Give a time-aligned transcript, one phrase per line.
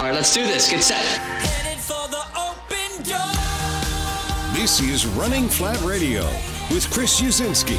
[0.00, 0.70] All right, let's do this.
[0.70, 1.04] Get set.
[4.54, 6.24] This is Running Flat Radio
[6.70, 7.78] with Chris Uszynski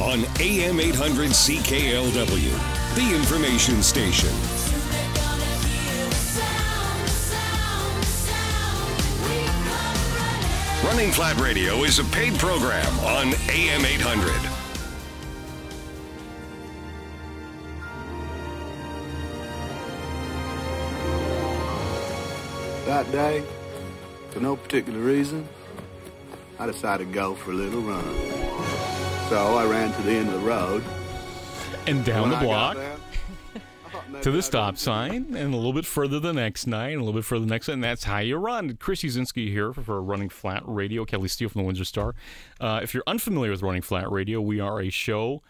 [0.00, 4.30] on AM 800 CKLW, the information station.
[10.84, 14.61] Running Flat Radio is a paid program on AM 800.
[22.92, 23.42] That day,
[24.32, 25.48] for no particular reason,
[26.58, 28.04] I decided to go for a little run.
[29.30, 30.84] So I ran to the end of the road.
[31.86, 32.96] and down the block there,
[33.54, 36.90] I thought maybe to the stop sign and a little bit further the next night
[36.90, 39.48] and a little bit further the next night and that's how you run chris Uszynski
[39.48, 42.14] here for, for running flat radio kelly steele from the windsor star
[42.60, 45.40] uh, if you're unfamiliar with running flat radio we are a show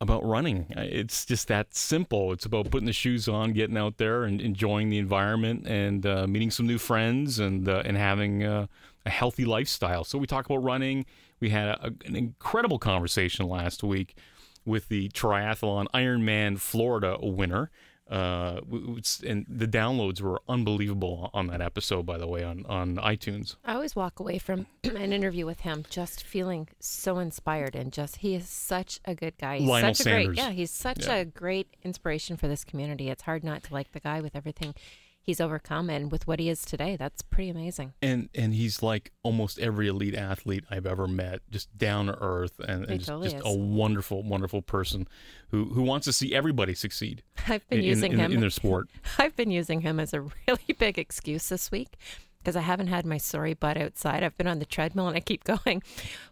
[0.00, 0.66] about running.
[0.70, 2.32] It's just that simple.
[2.32, 6.26] It's about putting the shoes on getting out there and enjoying the environment and uh,
[6.26, 8.66] meeting some new friends and uh, and having uh,
[9.06, 10.04] a healthy lifestyle.
[10.04, 11.06] So we talk about running.
[11.40, 14.16] We had a, an incredible conversation last week
[14.66, 17.70] with the triathlon Ironman Florida winner.
[18.08, 22.44] Uh, w- w- it's- and the downloads were unbelievable on that episode, by the way,
[22.44, 23.56] on, on iTunes.
[23.64, 28.18] I always walk away from an interview with him just feeling so inspired and just
[28.18, 29.58] he is such a good guy.
[29.58, 30.26] He's Lionel such a Sanders.
[30.26, 31.14] great yeah, he's such Yeah.
[31.16, 33.08] a great inspiration for this community.
[33.10, 34.74] It's hard not to like the guy with everything
[35.26, 36.96] he's overcome and with what he is today.
[36.96, 37.92] That's pretty amazing.
[38.00, 42.60] And and he's like almost every elite athlete I've ever met, just down to earth
[42.60, 45.08] and, and just, totally just a wonderful, wonderful person
[45.50, 48.40] who, who wants to see everybody succeed I've been in, in- using in, him in
[48.40, 48.88] their sport.
[49.18, 51.96] I've been using him as a really big excuse this week
[52.46, 54.22] because I haven't had my sorry butt outside.
[54.22, 55.82] I've been on the treadmill and I keep going.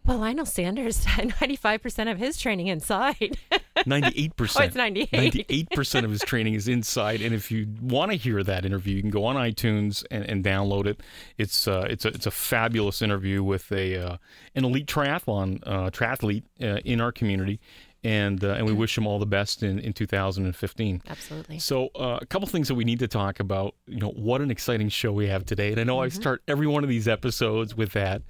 [0.05, 3.37] Well, Lionel Sanders had 95% of his training inside.
[3.79, 4.31] 98%.
[4.57, 5.11] Oh, it's 98.
[5.11, 7.19] 98% of his training is inside.
[7.19, 10.41] And if you want to hear that interview, you can go on iTunes and, and
[10.41, 11.01] download it.
[11.37, 14.17] It's uh, it's a it's a fabulous interview with a uh,
[14.55, 17.59] an elite triathlon uh, triathlete uh, in our community.
[18.05, 21.01] And, uh, and we wish him all the best in, in 2015.
[21.09, 21.59] Absolutely.
[21.59, 23.73] So, uh, a couple things that we need to talk about.
[23.87, 25.71] You know, what an exciting show we have today.
[25.71, 26.21] And I know I Mm-hmm.
[26.21, 28.21] start every one of these episodes with that,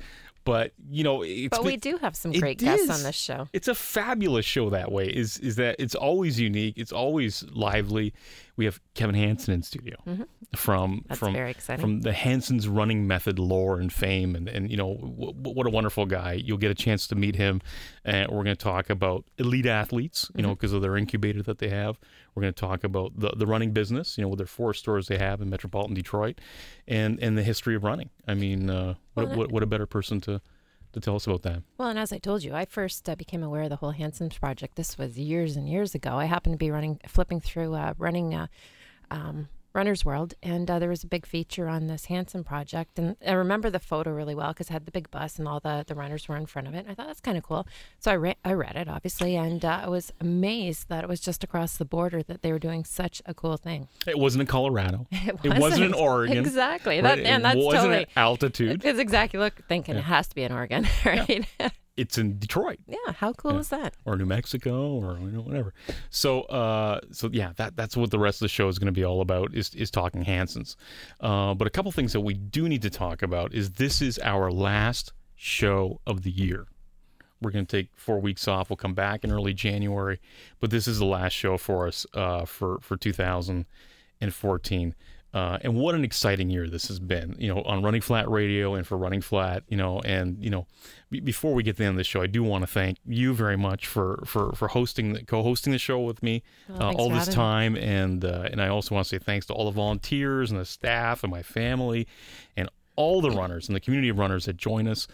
[0.46, 2.90] but you know, it's But we been- do have some great guests is.
[2.90, 3.50] on this show.
[3.52, 5.08] It's a fabulous show that way.
[5.08, 6.76] Is is that it's always unique.
[6.78, 8.14] It's always lively.
[8.58, 9.98] We have Kevin Hanson in studio
[10.56, 11.08] from Mm-hmm.
[11.10, 11.82] That's from very exciting.
[11.82, 15.68] from the Hanson's running method lore and fame, and and you know w- w- what
[15.68, 16.34] a wonderful guy.
[16.34, 17.62] You'll get a chance to meet him,
[18.06, 20.32] and we're going to talk about elite athletes.
[20.36, 20.54] You know Mm-hmm.
[20.56, 22.00] because of their incubator that they have.
[22.34, 24.18] We're going to talk about the the running business.
[24.18, 26.40] You know with their four stores they have in metropolitan Detroit,
[26.88, 28.10] and and the history of running.
[28.28, 30.42] I mean, uh, what, Well, what what a better person to
[30.96, 31.62] to tell us about that.
[31.78, 34.38] Well, and as I told you, I first uh, became aware of the whole Hanson's
[34.38, 34.76] project.
[34.76, 36.18] This was years and years ago.
[36.18, 38.48] I happened to be running, flipping through, uh, running uh,
[39.12, 42.98] um, Runner's World, and uh, there was a big feature on this Hanson project.
[42.98, 45.60] And I remember the photo really well because it had the big bus and all
[45.60, 46.80] the, the runners were in front of it.
[46.80, 47.68] And I thought that's kind of cool.
[48.00, 51.20] So I, re- I read it, obviously, and uh, I was amazed that it was
[51.20, 53.90] just across the border that they were doing such a cool thing.
[54.08, 55.08] It wasn't in Colorado.
[55.12, 55.96] It It wasn't in wasn't.
[55.96, 56.38] Oregon.
[56.38, 57.02] Exactly.
[57.02, 57.18] right?
[57.18, 58.02] That, and it that's wasn't totally.
[58.04, 58.86] at altitude.
[58.86, 61.46] It's exactly look thinking it has to be in Oregon, right?
[61.60, 63.94] Yeah, It's in Detroit Yeah, how cool is that?
[64.04, 65.74] or New Mexico or you know, whatever.
[66.10, 68.92] So, uh, so yeah, that that's what the rest of the show is going to
[68.92, 70.76] be all about is is talking Hansons.
[71.22, 74.20] Uh, but a couple things that we do need to talk about is this is
[74.20, 76.68] our last show of the year.
[77.42, 78.70] We're going to take four weeks off.
[78.70, 80.20] We'll come back in early January,
[80.60, 84.96] but this is the last show for us uh, for for 2014.
[85.36, 88.74] Uh, and what an exciting year this has been, you know, on Running Flat Radio
[88.76, 90.66] and for Running Flat, you know, and you know,
[91.12, 93.00] be- before we get to the end of the show, I do want to thank
[93.06, 96.92] you very much for for for hosting, the, co-hosting the show with me Oh, uh,
[96.94, 97.36] all this having me.
[97.36, 100.60] time, and uh, and I also want to say thanks to all the volunteers and
[100.60, 102.08] the staff and my family,
[102.56, 105.06] and all the runners and the community of runners that join us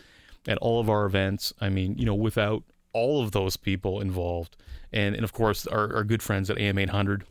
[0.48, 1.52] at all of our events.
[1.60, 2.62] I mean, you know, without
[2.94, 4.56] all of those people involved,
[4.94, 7.24] and and of course our, our good friends at AM 800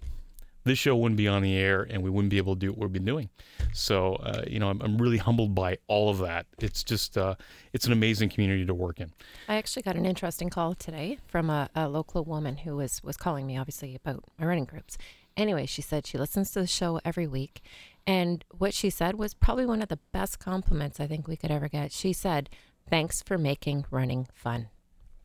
[0.65, 2.81] this show wouldn't be on the air and we wouldn't be able to do what
[2.81, 3.31] we've been doing.
[3.73, 6.47] So, uh, you know, I'm, I'm really humbled by all of that.
[6.59, 7.37] It's just, uh,
[7.73, 9.13] it's an amazing community to work in.
[9.49, 13.17] I actually got an interesting call today from a, a local woman who was, was
[13.17, 14.99] calling me, obviously, about my running groups.
[15.37, 17.63] Anyway, she said she listens to the show every week.
[18.07, 21.51] And what she said was probably one of the best compliments I think we could
[21.51, 21.93] ever get.
[21.93, 22.51] She said,
[22.89, 24.69] Thanks for making running fun.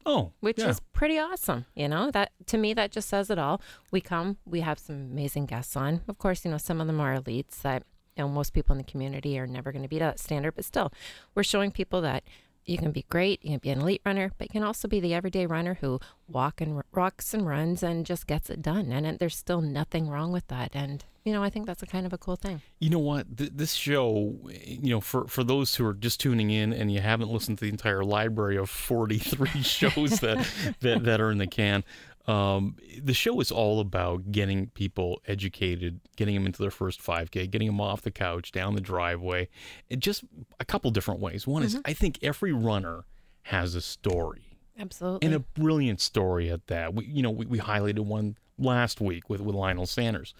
[0.05, 0.69] Oh, which yeah.
[0.69, 1.65] is pretty awesome.
[1.73, 3.61] You know, that to me, that just says it all.
[3.91, 6.01] We come, we have some amazing guests on.
[6.07, 7.83] Of course, you know, some of them are elites that,
[8.15, 10.63] you know, most people in the community are never going to beat that standard, but
[10.65, 10.91] still,
[11.33, 12.23] we're showing people that
[12.65, 13.43] You can be great.
[13.43, 15.99] You can be an elite runner, but you can also be the everyday runner who
[16.27, 18.91] walk and walks and runs and just gets it done.
[18.91, 20.71] And it, there's still nothing wrong with that.
[20.73, 22.61] And you know, I think that's a kind of a cool thing.
[22.79, 23.37] You know what?
[23.37, 27.01] Th- this show, you know, for for those who are just tuning in and you
[27.01, 30.47] haven't listened to the entire library of 43 shows that,
[30.81, 31.83] that that are in the can,
[32.27, 37.49] um, the show is all about getting people educated, getting them into their first 5K,
[37.49, 39.47] getting them off the couch, down the driveway,
[39.89, 40.23] in just
[40.59, 41.45] a couple different ways.
[41.45, 43.05] One is I think every runner
[43.43, 45.25] has a story Absolutely.
[45.25, 46.95] and a brilliant story at that.
[46.95, 50.33] We, you know, we, we highlighted one last week with, with Lionel Sanders.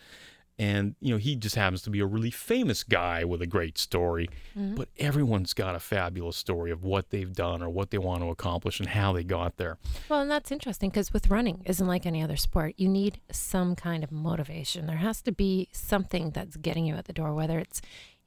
[0.58, 3.78] And, you know, he just happens to be a really famous guy with a great
[3.78, 4.30] story.
[4.58, 4.76] Mm-hmm.
[4.76, 8.30] But everyone's got a fabulous story of what they've done or what they want to
[8.30, 9.78] accomplish and how they got there.
[10.08, 12.76] Well, and that's interesting because with running, isn't like any other sport.
[12.78, 14.86] You need some kind of motivation.
[14.86, 17.82] There has to be something that's getting you at the door, whether it's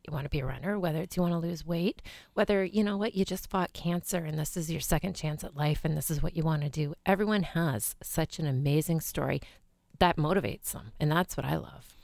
[0.07, 2.01] you want to be a runner, whether it's you want to lose weight,
[2.35, 5.57] whether you know what, you just fought cancer and this is your second chance at
[5.57, 6.95] life and this is what you want to do.
[7.05, 9.41] Everyone has such an amazing story
[9.99, 10.93] that motivates them.
[10.99, 11.98] And that's what I love.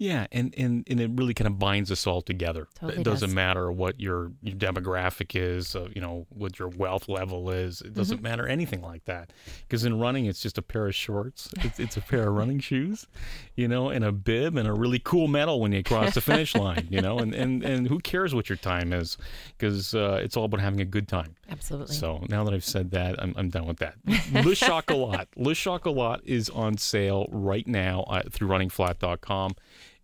[0.00, 2.68] Yeah, and, and, and it really kind of binds us all together.
[2.78, 3.34] Totally it doesn't does.
[3.34, 7.80] matter what your, your demographic is, uh, you know, what your wealth level is.
[7.80, 7.94] It Mm-hmm.
[7.94, 9.32] doesn't matter anything like that.
[9.62, 12.60] Because in running, it's just a pair of shorts, it's, it's a pair of running
[12.60, 13.08] shoes,
[13.56, 16.54] you know, and a bib and a really cool medal when you cross the finish
[16.54, 19.18] line, you know, and, and, and who cares what your time is?
[19.58, 21.34] Because uh, it's all about having a good time.
[21.50, 21.96] Absolutely.
[21.96, 23.96] So now that I've said that, I'm, I'm done with that.
[24.32, 25.26] Le Chocolat.
[25.36, 29.56] Le Chocolat is on sale right now uh, through runningflat.com.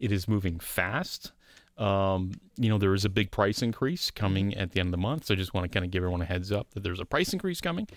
[0.04, 1.32] It is moving fast.
[1.78, 4.98] Um, you know, there is a big price increase coming at the end of the
[4.98, 5.24] month.
[5.24, 7.06] So I just want to kind of give everyone a heads up that there's a
[7.06, 7.88] price increase coming.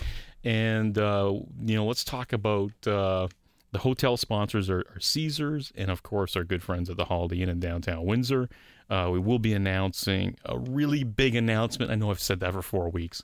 [0.44, 1.34] And, uh,
[1.66, 3.28] you know, let's talk about uh,
[3.74, 7.42] the hotel sponsors are, are Caesars and, of course, our good friends at the Holiday
[7.42, 8.50] Inn in downtown Windsor.
[8.90, 11.92] Uh, we will be announcing a really big announcement.
[11.92, 13.22] I know I've said that for four weeks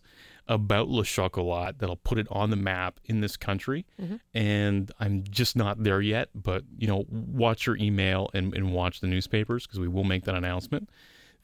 [0.48, 3.86] about Le Chocolat that'll put it on the map in this country.
[4.02, 4.16] Mm-hmm.
[4.34, 9.00] And I'm just not there yet, but you know, watch your email and, and watch
[9.00, 10.90] the newspapers because we will make that announcement.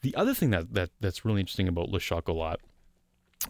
[0.02, 2.60] The other thing that, that that's really interesting about Le Chocolat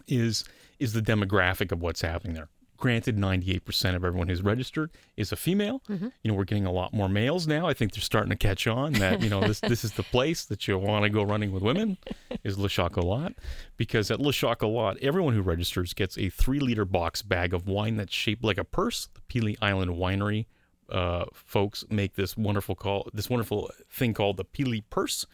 [0.07, 0.45] is
[0.79, 2.49] is the demographic of what's happening there.
[2.81, 5.83] Granted, 98% of everyone who's registered is a female.
[6.23, 7.67] You know, we're getting a lot more males now.
[7.67, 10.45] I think they're starting to catch on that, you know, this this is the place
[10.45, 11.99] that you want to go running with women
[12.43, 13.35] is Le Chocolat.
[13.77, 17.97] Because at Le Chocolat, everyone who registers gets a three liter box bag of wine
[17.97, 19.07] that's shaped like a purse.
[19.13, 20.47] The Pelee Island Winery
[20.89, 25.27] uh, folks make this wonderful call this wonderful thing called the Pelee Purse.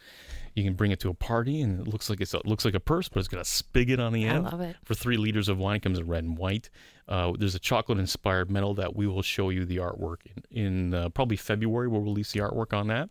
[0.54, 2.64] You can bring it to a party, and it looks like it's a, it looks
[2.64, 4.44] like a purse, but it's got a spigot on the I end.
[4.44, 4.76] love it.
[4.84, 6.70] For three liters of wine, it comes in red and white.
[7.06, 10.18] Uh, there's a chocolate-inspired medal that we will show you the artwork
[10.50, 11.88] in, in uh, probably February.
[11.88, 13.08] We'll release the artwork on that,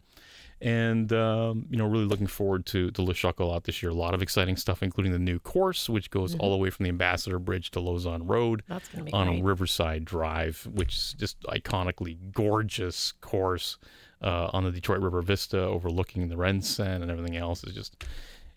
[0.61, 3.91] and um, you know, really looking forward to to Le Chocolat this year.
[3.91, 6.83] A lot of exciting stuff, including the new course, which goes all the way from
[6.83, 9.13] the Ambassador Bridge to Lauzon Road Mm-hmm.
[9.15, 9.43] On great.
[9.43, 13.77] Riverside Drive, which is just iconically gorgeous course
[14.21, 17.63] uh, on the Detroit River Vista, overlooking the RenCen and everything else.
[17.63, 18.03] Is just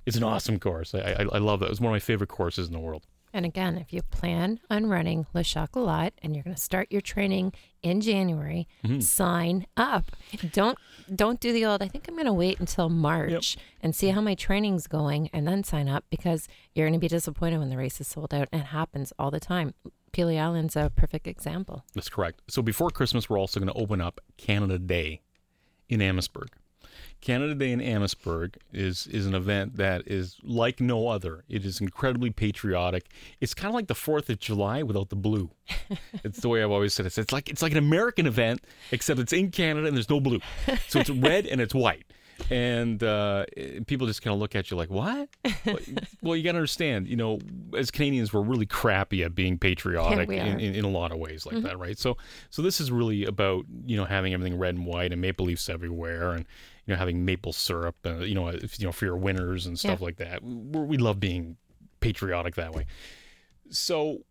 [0.07, 0.95] it's an awesome course.
[0.95, 1.67] I, I, I love that.
[1.67, 3.07] It was one of my favorite courses in the world.
[3.33, 7.01] And again, if you plan on running Le Chocolat and you're going to start your
[7.01, 7.53] training
[7.83, 8.67] in January,
[8.99, 10.11] sign up.
[10.53, 10.77] Don't
[11.15, 11.83] don't do the old.
[11.83, 15.47] I think I'm going to wait until March and see how my training's going and
[15.47, 18.49] then sign up because you're going to be disappointed when the race is sold out.
[18.53, 19.75] And it happens all the time.
[20.13, 21.85] Pelee Island's a perfect example.
[21.95, 22.43] That's correct.
[22.49, 25.21] So before Christmas, we're also going to open up Canada Day
[25.91, 26.51] in Amherstburg.
[27.21, 31.45] Canada Day in Amherstburg is is an event that is like no other.
[31.51, 33.11] It is incredibly patriotic.
[33.41, 35.51] It's kind of like the Fourth of July without the blue.
[36.25, 37.19] it's the way I've always said it.
[37.19, 40.41] It's like it's like an American event, except it's in Canada and there's no blue.
[40.89, 42.07] So it's red and it's white.
[42.51, 45.29] And uh, eh, people just kind of look at you like, "What?"
[46.23, 47.09] well, you got to understand.
[47.09, 47.39] You know,
[47.77, 51.19] as Canadians, we're really crappy at being patriotic we in, in, in a lot of
[51.19, 51.99] ways like that, right?
[51.99, 52.17] So,
[52.51, 55.69] so this is really about you know having everything red and white and maple leaves
[55.69, 56.45] everywhere, and
[56.87, 59.79] you know having maple syrup, uh, you know, if, you know for your winners and
[59.79, 60.05] stuff Yeah.
[60.07, 60.43] like that.
[60.43, 61.57] we we love being
[62.01, 62.87] patriotic that way.
[63.71, 64.25] So,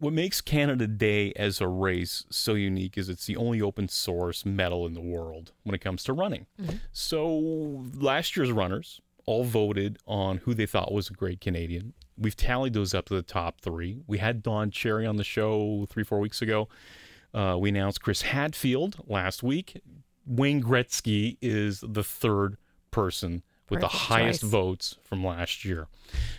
[0.00, 4.44] what makes Canada Day as a race so unique is it's the only open source
[4.44, 6.46] medal in the world when it comes to running.
[6.90, 11.92] So, last year's runners all voted on who they thought was a great Canadian.
[12.16, 14.02] We've tallied those up to the top three.
[14.06, 16.68] We had Don Cherry on the show three, four weeks ago.
[17.32, 19.80] Uh, we announced Chris Hadfield last week.
[20.26, 22.56] Wayne Gretzky is the third
[22.90, 24.50] person with the highest choice.
[24.50, 25.86] votes from last year.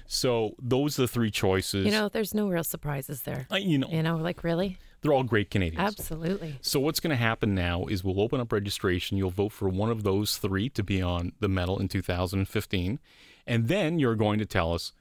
[0.06, 1.86] So those are the three choices.
[1.86, 3.48] You know, there's no real surprises there.
[3.52, 4.78] Uh, you know, You know, like really?
[5.02, 5.82] they're all great Canadians.
[5.82, 6.58] Absolutely.
[6.62, 9.18] So what's going to happen now is we'll open up registration.
[9.18, 13.00] You'll vote for one of those three to be on the medal in 2015,
[13.48, 14.92] and then you're going to tell us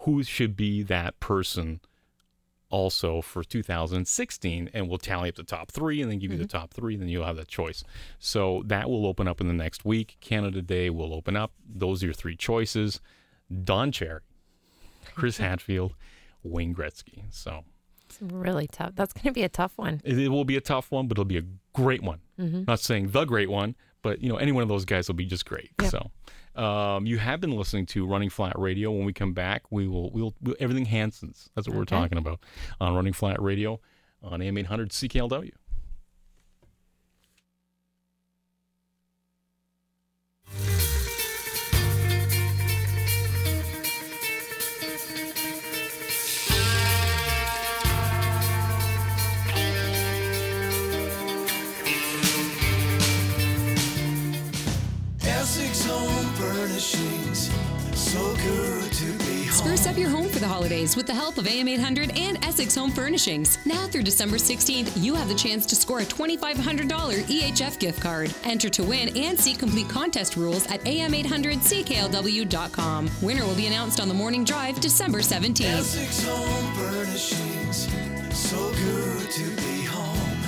[0.00, 1.80] who should be that person
[2.70, 6.46] also for 2016 and we'll tally up the top three and then give you the
[6.46, 7.84] top three and then you'll have that choice
[8.18, 12.02] so that will open up in the next week canada day will open up those
[12.02, 13.00] are your three choices
[13.64, 14.20] don cherry
[15.14, 15.94] chris hadfield
[16.42, 17.64] wayne gretzky so
[18.06, 18.92] It's really tough.
[18.94, 20.00] That's going to be a tough one.
[20.04, 22.64] it, it will be a tough one but it'll be a great one Mm-hmm.
[22.66, 25.24] not saying the great one but you know any one of those guys will be
[25.24, 25.90] just great Yep.
[25.90, 26.10] so
[26.56, 28.90] um, you have been listening to running flat radio.
[28.90, 31.50] When we come back we will we'll, we'll everything hansons.
[31.54, 32.40] That's what we're talking about
[32.80, 33.80] on running flat radio
[34.22, 35.52] on am 800 cklw
[60.76, 63.64] with the help of AM 800 and Essex Home Furnishings.
[63.64, 68.34] Now through December 16th, you have the chance to score a $2,500 EHF gift card.
[68.44, 73.10] Enter to win and see complete contest rules at am800cklw.com.
[73.22, 75.64] Winner will be announced on the morning drive December 17th.
[75.64, 77.88] Essex Home Furnishings,
[78.36, 80.38] so good to be home.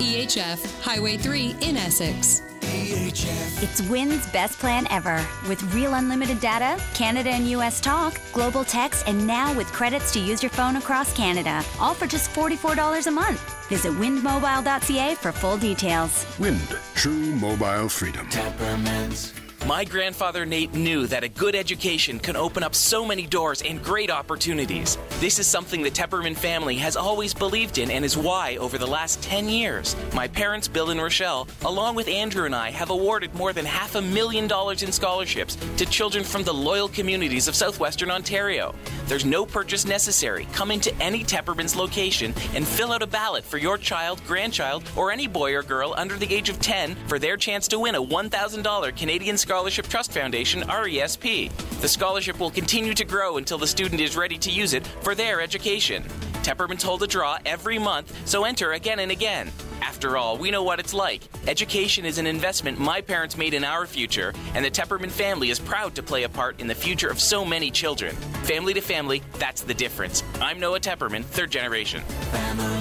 [0.00, 2.42] EHF Highway 3 in Essex.
[2.66, 3.62] EHF.
[3.62, 5.24] It's Wind's best plan ever.
[5.48, 10.20] With real unlimited data, Canada and US talk, global text, and now with credits to
[10.20, 11.62] use your phone across Canada.
[11.80, 13.68] All for just $44 a month.
[13.68, 16.26] Visit windmobile.ca for full details.
[16.38, 18.26] Wind, true mobile freedom.
[18.28, 19.32] Tepperman's.
[19.66, 23.82] My grandfather Nate knew that a good education can open up so many doors and
[23.82, 24.96] great opportunities.
[25.18, 28.86] This is something the Tepperman family has always believed in and is why, over the
[28.86, 33.34] last 10 years, my parents, Bill and Rochelle, along with Andrew and I, have awarded
[33.34, 37.56] more than half a million dollars in scholarships to children from the loyal communities of
[37.56, 38.72] southwestern Ontario.
[39.06, 40.48] There's no purchase necessary.
[40.52, 45.12] Come into any Tepperman's location and fill out a ballot for your child, grandchild, or
[45.12, 48.02] any boy or girl under the age of 10 for their chance to win a
[48.02, 51.52] $1,000 Canadian Scholarship Trust Foundation RESP.
[51.80, 55.14] The scholarship will continue to grow until the student is ready to use it for
[55.14, 56.02] their education.
[56.42, 59.50] Tepperman's hold a draw every month, so enter again and again.
[59.80, 61.22] After all, we know what it's like.
[61.46, 65.58] Education is an investment my parents made in our future, and the Tepperman family is
[65.58, 68.14] proud to play a part in the future of so many children.
[68.44, 70.22] Family to family, that's the difference.
[70.40, 72.02] I'm Noah Tepperman, third generation.
[72.02, 72.75] Family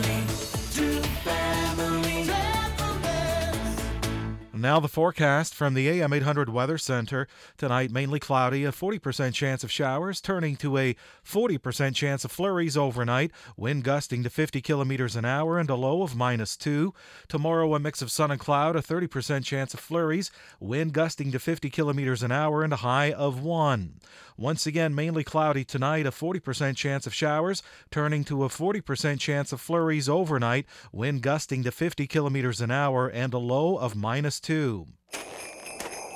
[4.65, 7.27] Now the forecast from the AM 800 Weather Center.
[7.55, 12.75] Tonight, mainly cloudy, a 40% chance of showers, turning to a 40% chance of flurries
[12.75, 16.95] overnight, wind gusting to 50 kilometers an hour, and a low of minus 2.
[17.27, 21.37] Tomorrow, a mix of sun and cloud, a 30% chance of flurries, wind gusting to
[21.37, 23.99] 50 kilometers an hour, and a high of 1.
[24.37, 29.53] Once again, mainly cloudy tonight, a 40% chance of showers, turning to a 40% chance
[29.53, 34.41] of flurries overnight, wind gusting to 50 kilometers an hour, and a low of minus
[34.41, 34.87] 2.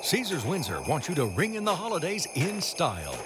[0.02, 3.16] Caesars Windsor wants you to ring in the holidays in style.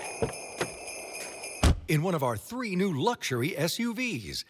[1.88, 4.44] In one of our three new luxury SUVs.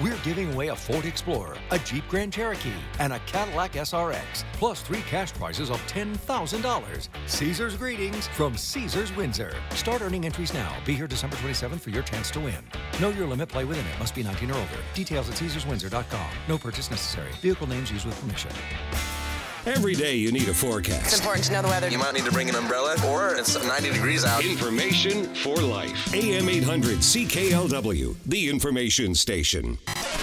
[0.00, 4.80] We're giving away a Ford Explorer, a Jeep Grand Cherokee, and a Cadillac SRX, plus
[4.80, 7.08] three cash prizes of $10,000.
[7.26, 9.52] Caesar's greetings from Caesars Windsor.
[9.70, 10.72] Start earning entries now.
[10.86, 12.64] Be here December 27th for your chance to win.
[13.00, 13.98] Know your limit, play within it.
[13.98, 14.68] Must be 19 or older.
[14.94, 16.30] Details at CaesarsWindsor.com.
[16.48, 17.32] No purchase necessary.
[17.42, 18.52] Vehicle names used with permission.
[19.66, 21.06] Every day you need a forecast.
[21.06, 21.88] It's important to know the weather.
[21.88, 24.44] You might need to bring an umbrella, or it's 90 degrees out.
[24.44, 26.14] Information for life.
[26.14, 29.78] AM 800 CKLW, the information station.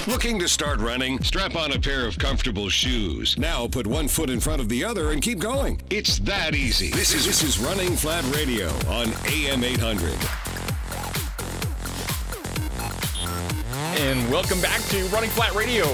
[0.08, 1.22] Looking to start running?
[1.24, 3.38] Strap on a pair of comfortable shoes.
[3.38, 5.82] Now put one foot in front of the other and keep going.
[5.90, 6.90] It's that easy.
[6.92, 10.14] This is this is Running Flat Radio on AM 800.
[14.00, 15.86] And welcome back to Running Flat Radio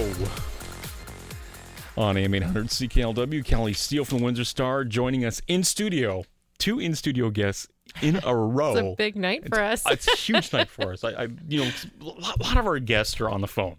[1.98, 3.43] on AM 800 CKLW.
[3.45, 6.24] Kelly Steele from the Windsor Star joining us in studio.
[6.57, 7.67] Two in studio guests
[8.01, 8.71] in a row.
[8.77, 9.83] It's a big night for us.
[9.88, 11.03] It's a huge night for us.
[11.03, 11.71] I, I you know,
[12.01, 13.77] a lot, lot of our guests are on the phone.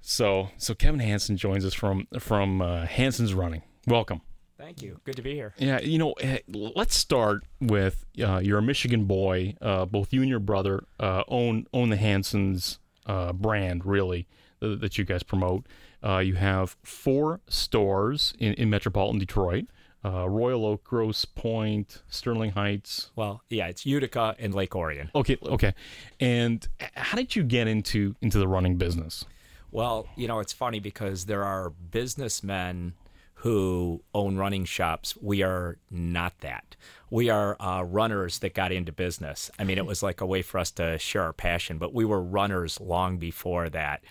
[0.00, 3.62] So, so Kevin Hanson joins us from from uh, Hanson's Running.
[3.86, 4.20] Welcome.
[4.58, 5.00] Thank you.
[5.04, 5.54] Good to be here.
[5.58, 9.56] Yeah, you know, eh, let's start with uh, you're a Michigan boy.
[9.60, 14.28] Uh, both you and your brother uh, own own the Hansons uh, brand, really,
[14.60, 15.66] that, that you guys promote.
[16.04, 19.66] Uh, you have four stores in, in metropolitan Detroit:
[20.04, 23.10] uh, Royal Oak, Grosse Pointe, Sterling Heights.
[23.14, 25.10] Well, yeah, it's Utica and Lake Orion.
[25.14, 25.74] Okay, okay.
[26.20, 29.24] And how did you get into into the running business?
[29.70, 32.94] Well, you know, it's funny because there are businessmen
[33.42, 35.16] who own running shops.
[35.20, 36.76] We are not that.
[37.10, 39.50] We are uh, runners that got into business.
[39.58, 42.04] I mean, it was like a way for us to share our passion, but we
[42.04, 44.04] were runners long before that.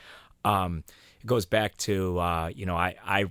[0.43, 0.83] Um,
[1.21, 3.25] it goes back to uh, you know I I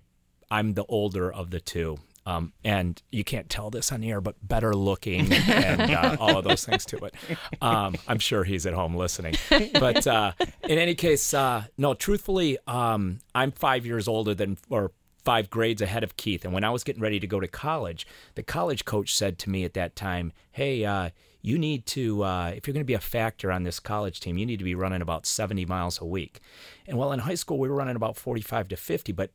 [0.51, 1.99] I'm the older of the two.
[2.27, 6.37] Um, and you can't tell this on the air, but better looking and uh, all
[6.37, 7.15] of those things to it.
[7.63, 9.35] um, I'm sure he's at home listening.
[9.73, 10.33] But uh,
[10.69, 14.93] in any case, uh, no, truthfully, um, I'm five years older than, or
[15.25, 16.45] five grades ahead of Keith.
[16.45, 19.51] And when I was getting ready to go to college, the college coach said to
[19.51, 21.11] me at that time, Hey, uh,
[21.43, 24.37] you need to, uh, if you're going to be a factor on this college team,
[24.39, 26.41] you need to be running about 70 miles a week.
[26.87, 29.31] And while in high school, we were running about 45 to 50, but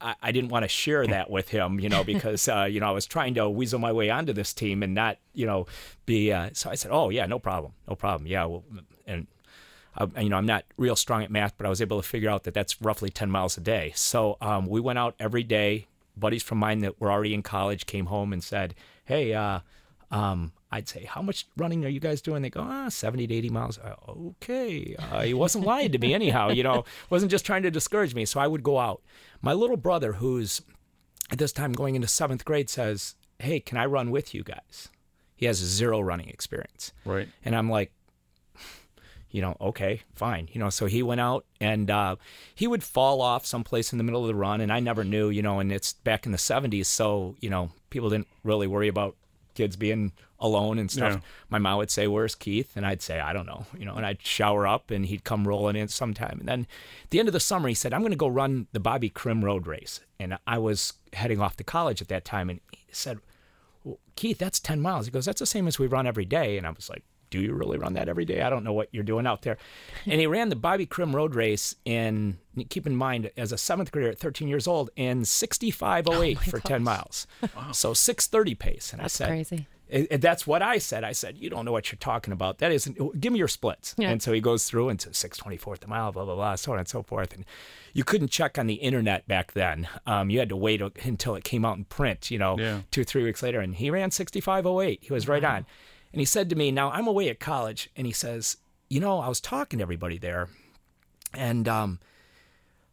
[0.00, 2.86] I, I didn't want to share that with him, you know, because uh, you know
[2.86, 5.66] I was trying to weasel my way onto this team and not, you know,
[6.06, 6.32] be.
[6.32, 8.64] Uh, so I said, "Oh yeah, no problem, no problem, yeah." Well,
[9.06, 9.26] and
[9.96, 12.30] uh, you know, I'm not real strong at math, but I was able to figure
[12.30, 13.92] out that that's roughly 10 miles a day.
[13.94, 15.88] So um, we went out every day.
[16.16, 19.60] Buddies from mine that were already in college came home and said, "Hey, uh,
[20.10, 22.42] um, I'd say, how much running are you guys doing?
[22.42, 23.78] They go, ah, 70 to 80 miles.
[24.08, 24.94] Okay.
[24.98, 28.24] Uh, he wasn't lying to me anyhow, you know, wasn't just trying to discourage me.
[28.24, 29.02] So I would go out.
[29.42, 30.62] My little brother, who's
[31.30, 34.88] at this time going into seventh grade, says, hey, can I run with you guys?
[35.34, 36.92] He has zero running experience.
[37.04, 37.28] Right.
[37.44, 37.92] And I'm like,
[39.30, 40.48] you know, okay, fine.
[40.52, 42.16] You know, so he went out and uh,
[42.54, 45.30] he would fall off someplace in the middle of the run, and I never knew,
[45.30, 48.88] you know, and it's back in the 70s, so, you know, people didn't really worry
[48.88, 49.16] about
[49.54, 51.14] kids being alone and stuff.
[51.14, 51.20] Yeah.
[51.48, 53.94] My mom would say, "Where's Keith?" And I'd say, "I don't know," you know.
[53.94, 56.38] And I'd shower up, and he'd come rolling in sometime.
[56.40, 56.66] And then,
[57.04, 59.10] at the end of the summer, he said, "I'm going to go run the Bobby
[59.10, 62.92] Crim Road Race." And I was heading off to college at that time, and he
[62.92, 63.18] said,
[63.84, 66.58] well, "Keith, that's 10 miles." He goes, "That's the same as we run every day."
[66.58, 68.42] And I was like, "Do you really run that every day?
[68.42, 69.56] I don't know what you're doing out there."
[70.06, 72.38] and he ran the Bobby Crim Road Race in.
[72.68, 76.82] Keep in mind, as a seventh grader at 13 years old, in 65:08 for 10
[76.82, 77.26] miles.
[77.56, 77.72] wow.
[77.72, 78.92] So 6:30 pace.
[78.92, 79.66] And That's I said, crazy.
[80.10, 81.04] And- that's what I said.
[81.04, 82.58] I said, "You don't know what you're talking about.
[82.58, 83.20] That isn't.
[83.20, 84.10] Give me your splits." Yeah.
[84.10, 86.54] And so he goes through and says six twenty fourth a mile, blah blah blah,
[86.56, 87.32] so on and so forth.
[87.34, 87.44] And
[87.92, 89.88] you couldn't check on the internet back then.
[90.06, 92.30] Um, you had to wait until it came out in print.
[92.30, 92.80] You know, Yeah.
[92.90, 95.00] two three weeks later, and he ran sixty five oh eight.
[95.02, 95.66] He was right on.
[96.12, 98.56] And he said to me, "Now I'm away at college," and he says,
[98.88, 100.48] "You know, I was talking to everybody there,
[101.34, 102.00] and um,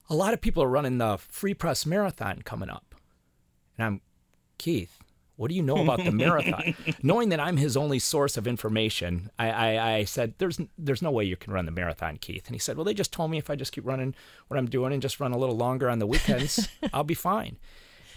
[0.09, 2.95] a lot of people are running the Free Press Marathon coming up."
[3.77, 4.01] And I'm,
[4.57, 4.97] Keith,
[5.37, 6.75] what do you know about the marathon?
[7.03, 11.11] Knowing that I'm his only source of information, I, I, I said, there's, there's no
[11.11, 12.47] way you can run the marathon, Keith.
[12.47, 14.13] And he said, well, they just told me if I just keep running
[14.49, 17.57] what I'm doing and just run a little longer on the weekends, I'll be fine.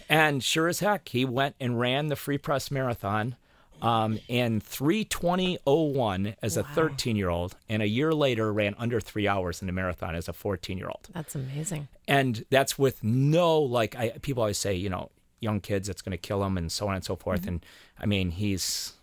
[0.09, 3.35] And sure as heck, he went and ran the Free Press Marathon
[3.81, 9.27] um, in 320.01 as a 13 year old, and a year later ran under three
[9.27, 11.87] hours in the marathon as a 14 year old That's amazing.
[12.07, 15.09] and that's with no like I people always say you know
[15.41, 17.41] young kids that's going to kill them and so on and so forth.
[17.41, 17.49] Mm-hmm.
[17.49, 17.65] And
[17.99, 18.93] I mean he's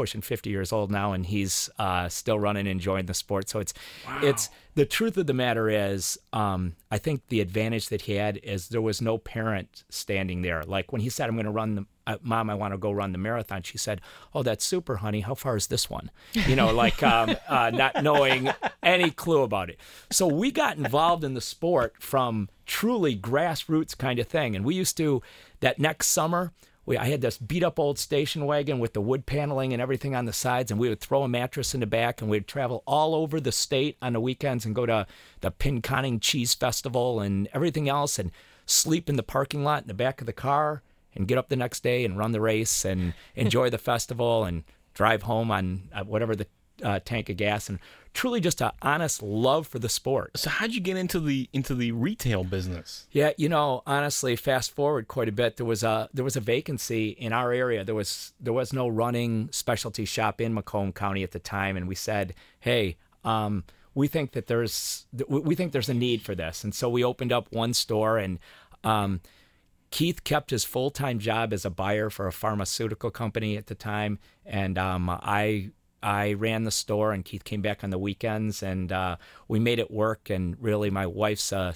[0.00, 3.50] pushing 50 years old now and he's uh, still running enjoying the sport.
[3.50, 3.74] So it's
[4.22, 8.38] it's the truth of the matter is um, I think the advantage that he had
[8.42, 10.62] is there was no parent standing there.
[10.62, 12.90] Like when he said I'm going to run the uh, mom I want to go
[12.92, 14.00] run the marathon she said
[14.32, 15.20] oh that's super honey.
[15.20, 16.10] How far is this one?
[16.32, 18.48] You know like um, uh, not knowing
[18.82, 19.78] any clue about it.
[20.10, 24.56] So we got involved in the sport from truly grassroots kind of thing.
[24.56, 25.20] And we used to
[25.60, 26.54] that next summer
[26.90, 30.16] we, I had this beat up old station wagon with the wood paneling and everything
[30.16, 32.82] on the sides, and we would throw a mattress in the back, and we'd travel
[32.84, 35.06] all over the state on the weekends and go to
[35.40, 38.32] the Pinconning Cheese Festival and everything else, and
[38.66, 40.82] sleep in the parking lot in the back of the car,
[41.14, 44.64] and get up the next day and run the race and enjoy the festival and
[44.92, 46.48] drive home on uh, whatever the
[46.82, 47.78] uh, tank of gas, and
[48.12, 50.36] truly just a honest love for the sport.
[50.36, 53.06] So how'd you get into the into the retail business?
[53.12, 55.56] Yeah, you know, honestly, fast forward quite a bit.
[55.56, 57.84] There was a there was a vacancy in our area.
[57.84, 61.88] There was there was no running specialty shop in Macomb County at the time, and
[61.88, 62.96] we said, hey.
[63.22, 63.64] Um,
[63.94, 67.04] we think that there's we we think there's a need for this, and so we
[67.04, 68.18] opened up one store.
[68.18, 68.38] And
[68.84, 69.20] um,
[69.90, 73.74] Keith kept his full time job as a buyer for a pharmaceutical company at the
[73.74, 75.70] time, and um, I
[76.02, 79.16] I ran the store, and Keith came back on the weekends, and uh,
[79.48, 80.30] we made it work.
[80.30, 81.74] And really, my wife's uh,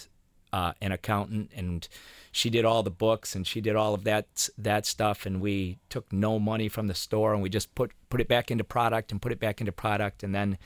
[0.52, 1.86] uh, an accountant, and
[2.32, 5.26] she did all the books, and she did all of that that stuff.
[5.26, 8.50] And we took no money from the store, and we just put put it back
[8.50, 10.58] into product, and put it back into product, and then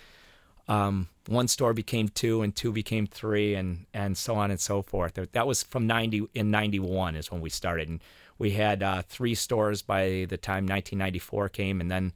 [0.69, 4.83] um, one store became two, and two became three, and and so on and so
[4.83, 5.19] forth.
[5.33, 8.03] That was from ninety in ninety one is when we started, and
[8.39, 12.13] we had uh, three stores by the time 1994 came, and then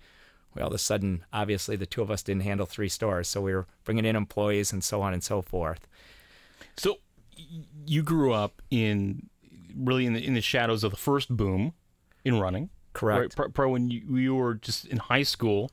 [0.61, 3.55] all of a sudden, obviously, the two of us didn't handle three stores, so we
[3.55, 5.87] were bringing in employees and so on and so forth.
[6.77, 6.99] So
[7.87, 9.29] you grew up in
[9.77, 11.73] really in the in the shadows of the first boom
[12.25, 12.71] in running.
[12.93, 13.39] Correct.
[13.39, 13.53] Right?
[13.55, 15.71] Probably when you, you were just in high school,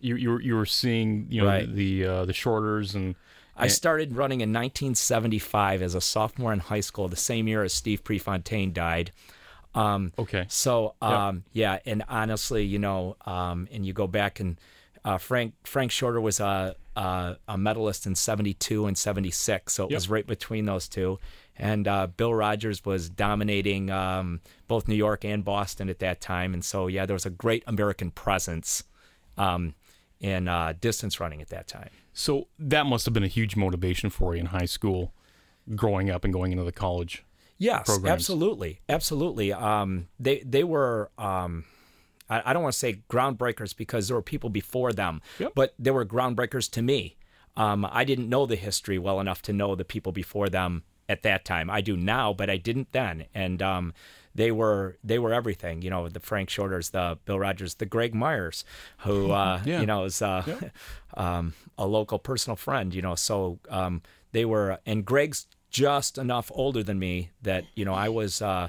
[0.00, 1.74] you you were, you were seeing you know Right.
[1.74, 3.14] the uh, the shorters and
[3.60, 7.72] I started running in 1975 as a sophomore in high school, the same year as
[7.72, 9.10] Steve Prefontaine died.
[9.74, 10.46] Um, okay.
[10.48, 11.28] So Yeah.
[11.28, 14.58] um, yeah, and honestly, you know, um, and you go back and
[15.04, 19.90] uh, Frank Frank Shorter was a, a a medalist in 72 and 76, so it
[19.90, 19.96] Yep.
[19.96, 21.18] was right between those two.
[21.56, 26.54] And uh, Bill Rodgers was dominating um, both New York and Boston at that time,
[26.54, 28.84] and so yeah, there was a great American presence
[29.36, 29.74] um,
[30.20, 31.90] in uh, distance running at that time.
[32.12, 35.12] So that must have been a huge motivation for you in high school,
[35.76, 37.24] growing up and going into the college.
[37.58, 38.12] Yes, programs.
[38.12, 39.52] absolutely, absolutely.
[39.52, 41.10] Um, they they were.
[41.18, 41.64] Um,
[42.30, 45.20] I, I don't want to say groundbreakers because there were people before them,
[45.54, 47.16] but they were groundbreakers to me.
[47.56, 51.22] Um, I didn't know the history well enough to know the people before them at
[51.22, 51.68] that time.
[51.70, 53.24] I do now, but I didn't then.
[53.34, 53.94] And um,
[54.34, 55.82] they were they were everything.
[55.82, 58.64] You know, the Frank Shorters, the Bill Rodgers, the Greg Meyers,
[58.98, 59.80] who uh, Yeah.
[59.80, 60.44] you know is uh,
[61.16, 62.94] um, a local personal friend.
[62.94, 64.78] You know, so um, they were.
[64.86, 68.42] And Greg's just enough older than me that you know I was.
[68.42, 68.68] Uh,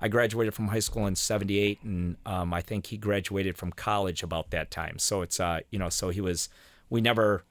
[0.00, 4.22] I graduated from high school in '78, and um, I think he graduated from college
[4.22, 4.98] about that time.
[4.98, 6.48] So it's uh, you know, so he was.
[6.90, 7.44] We never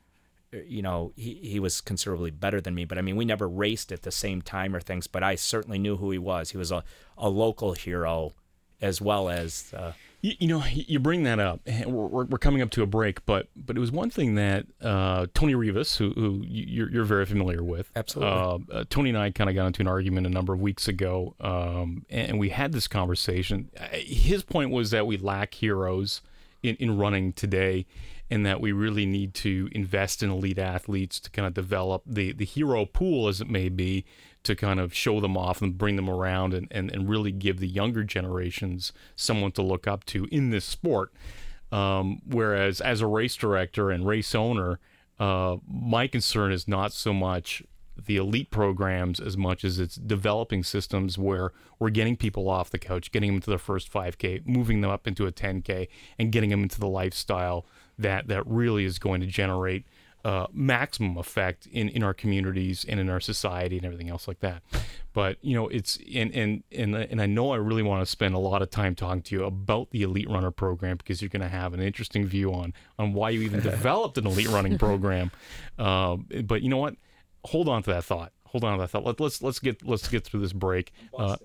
[0.51, 3.91] you know, he, he was considerably better than me, but I mean, we never raced
[3.91, 6.51] at the same time or things, but I certainly knew who he was.
[6.51, 6.83] He was a,
[7.17, 8.33] a local hero
[8.81, 11.61] as well as, uh, You, you know, you bring that up.
[11.85, 15.27] We're, we're- coming up to a break, but but it was one thing that uh,
[15.33, 18.33] Tony Rivas, who, who you're, you're very familiar with, Absolutely.
[18.33, 20.87] Uh, uh, Tony and I kind of got into an argument a number of weeks
[20.87, 23.69] ago, um, and we had this conversation.
[23.91, 26.21] His point was that we lack heroes
[26.63, 27.85] in, in running today,
[28.29, 32.31] and that we really need to invest in elite athletes to kind of develop the
[32.33, 34.03] the hero pool, as it may be,
[34.47, 37.59] to kind of show them off and bring them around and, and, and really give
[37.59, 41.13] the younger generations someone to look up to in this sport.
[41.71, 44.79] Um, whereas as a race director and race owner,
[45.19, 47.63] uh, my concern is not so much
[48.05, 52.77] the elite programs as much as it's developing systems where we're getting people off the
[52.77, 56.51] couch, getting them to their first 5K, moving them up into a 10K, and getting
[56.51, 57.65] them into the lifestyle
[57.97, 59.85] that that really is going to generate
[60.25, 64.39] uh, maximum effect in, in our communities and in our society and everything else like
[64.39, 64.61] that.
[65.13, 68.35] But you know, it's and and and and I know I really want to spend
[68.35, 71.41] a lot of time talking to you about the Elite Runner program because you're going
[71.41, 75.31] to have an interesting view on on why you even developed an elite running program.
[75.79, 76.95] Um, but you know what?
[77.45, 78.33] Hold on to that thought.
[78.47, 79.05] Hold on to that thought.
[79.05, 80.91] Let, let's let's get let's get through this break.
[81.17, 81.37] Uh,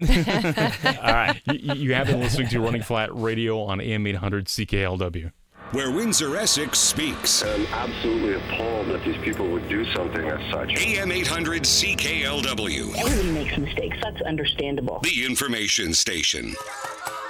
[0.02, 5.32] All right, you, you have been listening to Running Flat Radio on AM 800 CKLW.
[5.72, 7.44] Where Windsor Essex speaks.
[7.44, 10.74] I'm absolutely appalled that these people would do something as such.
[10.74, 12.96] AM 800 CKLW.
[12.96, 13.98] Everybody makes mistakes.
[14.02, 15.00] That's understandable.
[15.00, 16.54] The information station.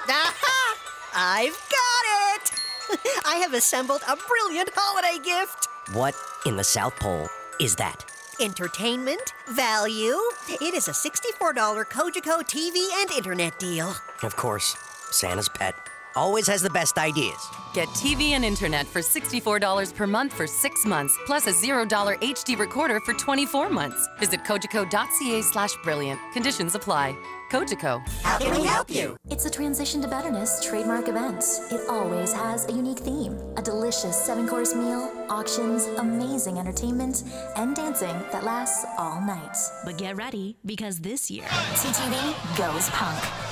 [0.08, 0.78] Aha!
[1.16, 3.22] I've got it!
[3.26, 5.66] I have assembled a brilliant holiday gift.
[5.92, 6.14] What
[6.46, 7.28] in the South Pole
[7.60, 8.04] is that?
[8.40, 10.16] Entertainment, value.
[10.48, 11.54] It is a $64
[11.86, 13.96] Cogeco TV and internet deal.
[14.22, 14.76] Of course,
[15.10, 15.87] Santa's pet
[16.18, 17.48] always has the best ideas.
[17.74, 21.88] Get TV and internet for $64 per month for six months, plus a $0
[22.20, 24.08] HD recorder for 24 months.
[24.18, 26.20] Visit cogeco.ca slash brilliant.
[26.32, 27.16] Conditions apply.
[27.50, 28.06] Cogeco.
[28.22, 29.16] How can we help you?
[29.30, 31.42] It's a Transition to Betterness trademark event.
[31.70, 37.24] It always has a unique theme a delicious seven course meal, auctions, amazing entertainment,
[37.56, 39.56] and dancing that lasts all night.
[39.84, 43.47] But get ready because this year, T2B goes punk.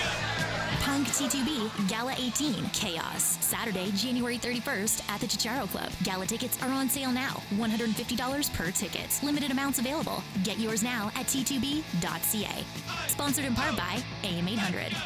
[0.97, 3.37] Punk T2B Gala 18 Chaos.
[3.45, 5.93] Saturday, January 31st at the Ciociaro Club.
[6.05, 7.43] Gala tickets are on sale now.
[7.57, 9.21] $150 per ticket.
[9.23, 10.25] Limited amounts available.
[10.43, 12.65] Get yours now at t2b.ca.
[13.09, 14.97] Sponsored in part by AM 800.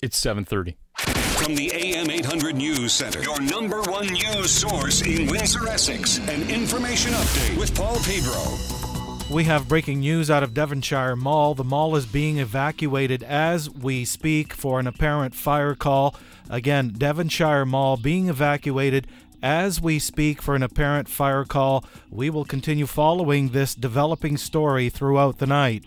[0.00, 0.76] It's 7:30.
[1.36, 6.16] From the AM 800 News Center, your number one news source in Windsor, Essex.
[6.30, 8.75] An information update with Paul Pedro.
[9.28, 11.56] We have breaking news out of Devonshire Mall.
[11.56, 16.14] The mall is being evacuated as we speak for an apparent fire call.
[16.48, 19.08] Again, Devonshire Mall being evacuated
[19.42, 21.84] as we speak for an apparent fire call.
[22.08, 25.84] We will continue following this developing story throughout the night.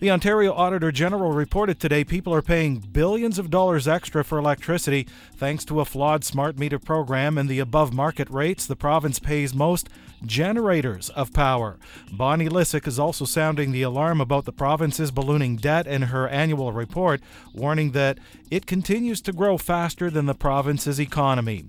[0.00, 5.08] The Ontario Auditor General reported today people are paying billions of dollars extra for electricity
[5.34, 9.52] thanks to a flawed smart meter program and the above market rates the province pays
[9.52, 9.88] most
[10.24, 11.78] generators of power.
[12.12, 16.72] Bonnie Lysyk is also sounding the alarm about the province's ballooning debt in her annual
[16.72, 17.20] report,
[17.52, 18.18] warning that
[18.52, 21.64] it continues to grow faster than the province's economy.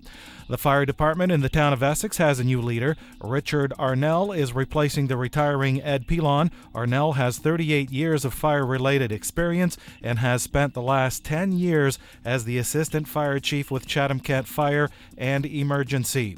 [0.49, 2.97] The fire department in the town of Essex has a new leader.
[3.21, 6.49] Richard Arnell is replacing the retiring Ed Pilon.
[6.73, 11.53] Arnell has 38 years years of fire related experience and has spent the last 10
[11.53, 16.37] years as the assistant fire chief with Chatham Kent Fire and Emergency.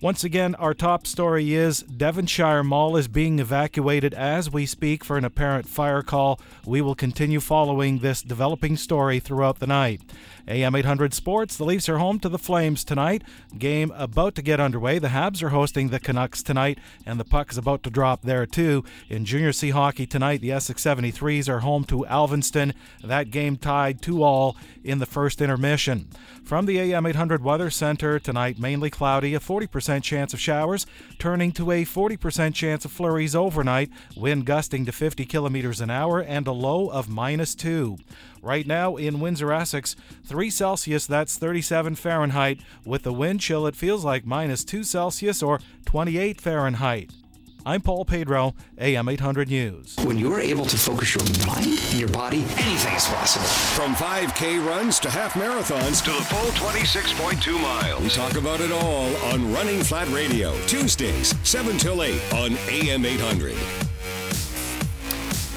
[0.00, 5.18] Once again, our top story is Devonshire Mall is being evacuated as we speak for
[5.18, 6.40] an apparent fire call.
[6.64, 10.00] We will continue following this developing story throughout the night.
[10.48, 13.24] AM 800 Sports, the Leafs are home to the Flames tonight.
[13.58, 15.00] Game about to get underway.
[15.00, 18.46] The Habs are hosting the Canucks tonight, and the puck is about to drop there
[18.46, 18.84] too.
[19.08, 22.74] In Junior C hockey tonight, the Essex 73s are home to Alvinston.
[23.02, 26.08] That game tied 2 all in the first intermission.
[26.44, 30.86] From the AM 800 Weather Center tonight, mainly cloudy, a 40% chance of showers,
[31.18, 36.20] turning to a 40% chance of flurries overnight, wind gusting to 50 kilometers an hour,
[36.20, 37.98] and a low of minus 2.
[38.46, 42.60] Right now in Windsor, Essex, 3 Celsius, that's 37 Fahrenheit.
[42.84, 47.10] With the wind chill, it feels like minus 2 Celsius or 28 Fahrenheit.
[47.66, 49.96] I'm Paul Pedro, AM 800 News.
[50.04, 53.46] When you're able to focus your mind and your body, anything is possible.
[53.46, 58.00] From 5K runs to half marathons to the full 26.2 miles.
[58.00, 63.04] We talk about it all on Running Flat Radio, Tuesdays, 7 till 8 on AM
[63.04, 63.85] 800.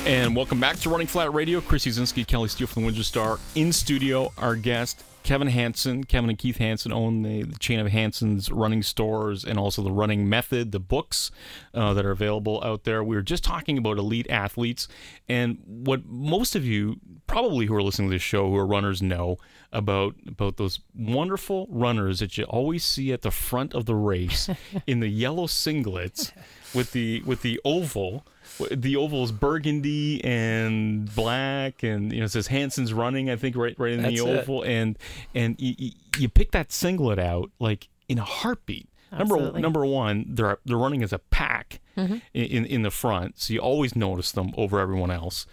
[0.10, 1.62] And welcome back to Running Flat Radio.
[1.62, 3.38] Chris Uszynski, Kelly Steele from the Windsor Star.
[3.54, 6.04] In studio, our guest, Kevin Hanson.
[6.04, 9.92] Kevin and Keith Hanson own the, the chain of Hanson's running stores and also the
[9.92, 11.30] running method, the books
[11.76, 13.04] uh, that are available out there.
[13.04, 14.88] We were just talking about elite athletes.
[15.28, 16.96] And what most of you,
[17.28, 19.38] probably who are listening to this show, who are runners, know
[19.72, 24.50] about about those wonderful runners that you always see at the front of the race
[24.88, 26.32] in the yellow singlets
[26.74, 28.26] with the with the oval
[28.72, 33.30] the oval is burgundy and black, and you know it says Hanson's running.
[33.30, 34.40] I think right right in That's the it.
[34.42, 34.98] oval, and
[35.36, 38.88] and you, you pick that singlet out like in a heartbeat.
[39.12, 39.62] Number Absolutely.
[39.62, 42.22] number one, they're they're running as a pack Mhm.
[42.34, 45.46] in, in in the front, so you always notice them over everyone else.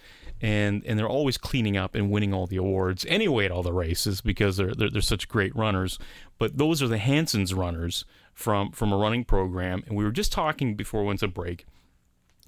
[0.43, 3.73] And, and they're always cleaning up and winning all the awards anyway at all the
[3.73, 5.99] races because they're, they're they're such great runners.
[6.39, 9.83] But those are the Hanson's runners from from a running program.
[9.87, 11.65] And we were just talking before we went to break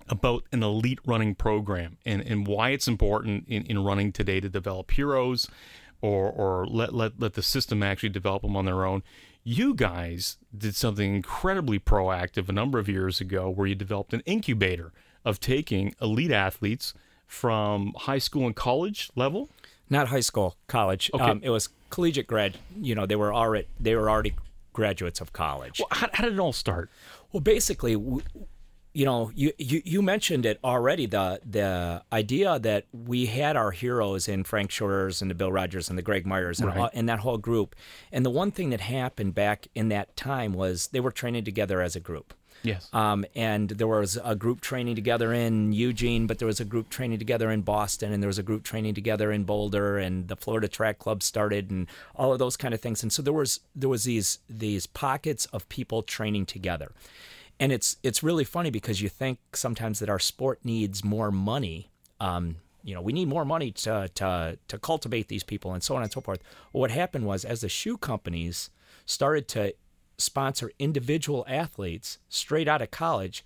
[0.08, 4.48] about an elite running program and, and why it's important in, in running today to
[4.48, 5.48] develop heroes
[6.00, 9.02] or, or let, let, let the system actually develop them on their own.
[9.44, 14.22] You guys did something incredibly proactive a number of years ago where you developed an
[14.26, 14.92] incubator
[15.24, 16.94] of taking elite athletes
[17.26, 19.48] from high school and college level.
[19.90, 21.10] Not high school, college.
[21.14, 21.24] Okay.
[21.24, 22.58] Um, it was collegiate grad.
[22.80, 24.34] You know, they were already they were already
[24.72, 25.78] graduates of college.
[25.78, 26.90] Well, how, how did it all start?
[27.32, 28.22] Well, basically, w-
[28.98, 31.06] you know, you, you you mentioned it already.
[31.06, 35.88] The the idea that we had our heroes in Frank Shores and the Bill Rodgers
[35.88, 36.78] and the Greg Meyers and, Right.
[36.78, 37.76] all, and that whole group.
[38.10, 41.80] And the one thing that happened back in that time was they were training together
[41.80, 42.34] as a group.
[42.64, 42.88] Yes.
[42.92, 46.88] Um, and there was a group training together in Eugene, but there was a group
[46.90, 50.34] training together in Boston, and there was a group training together in Boulder, and the
[50.34, 53.00] Florida Track Club started, and all of those kind of things.
[53.04, 56.90] And so there was there was these these pockets of people training together,
[57.60, 61.90] and it's it's really funny because you think sometimes that our sport needs more money.
[62.20, 65.96] Um, you know, we need more money to to to cultivate these people, and so
[65.96, 66.40] on and so forth.
[66.72, 68.70] Well, what happened was as the shoe companies
[69.06, 69.74] started to
[70.18, 73.44] sponsor individual athletes straight out of college,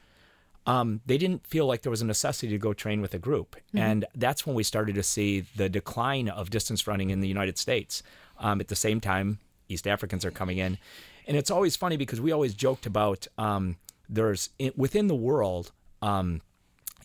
[0.67, 3.57] um, they didn't feel like there was a necessity to go train with a group.
[3.75, 3.81] Mhm.
[3.81, 7.59] And that's when we started to see the decline of distance running in the United
[7.59, 8.03] States.
[8.39, 10.79] Um, at the same time, East Africans are coming in.
[11.27, 13.77] And it's always funny because we always joked about um,
[14.13, 16.43] there's within the world, um,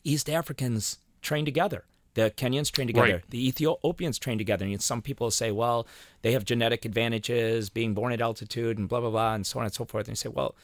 [0.03, 1.85] East Africans train together.
[2.13, 3.13] The Kenyans train together.
[3.13, 3.29] Right.
[3.29, 4.65] The Ethiopians train together.
[4.65, 5.87] And some people say, well,
[6.23, 9.65] they have genetic advantages, being born at altitude, and blah blah blah, and so on
[9.65, 10.07] and so forth.
[10.07, 10.55] And you say, well,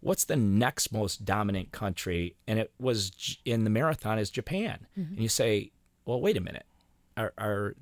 [0.00, 2.34] what's the next most dominant country?
[2.46, 4.86] And it was in the marathon is Japan.
[4.98, 5.10] Mhm.
[5.12, 5.70] And you say,
[6.04, 6.66] well, wait a minute,
[7.16, 7.74] are are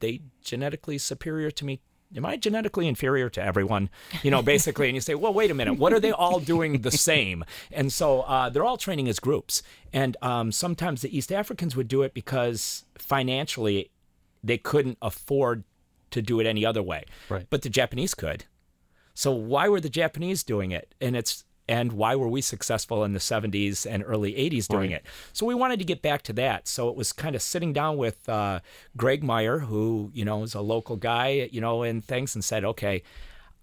[0.00, 1.80] they genetically superior to me?
[2.16, 3.88] Am I genetically inferior to everyone?
[4.22, 6.82] You know, basically, and you say, well, wait a minute, what are they all doing
[6.82, 7.44] the same?
[7.70, 9.62] And so uh, they're all training as groups.
[9.92, 13.90] And um, sometimes the East Africans would do it because financially
[14.44, 15.64] they couldn't afford
[16.10, 17.04] to do it any other way.
[17.28, 17.46] Right.
[17.48, 18.44] But the Japanese could.
[19.14, 20.94] So why were the Japanese doing it?
[21.00, 25.00] And it's and why were we successful in the 70s and early 80s doing Right.
[25.00, 25.06] it?
[25.32, 26.68] So we wanted to get back to that.
[26.68, 28.60] So it was kind of sitting down with uh,
[28.94, 32.62] Greg Meyer, who you know is a local guy, you know, and things, and said,
[32.62, 33.02] okay,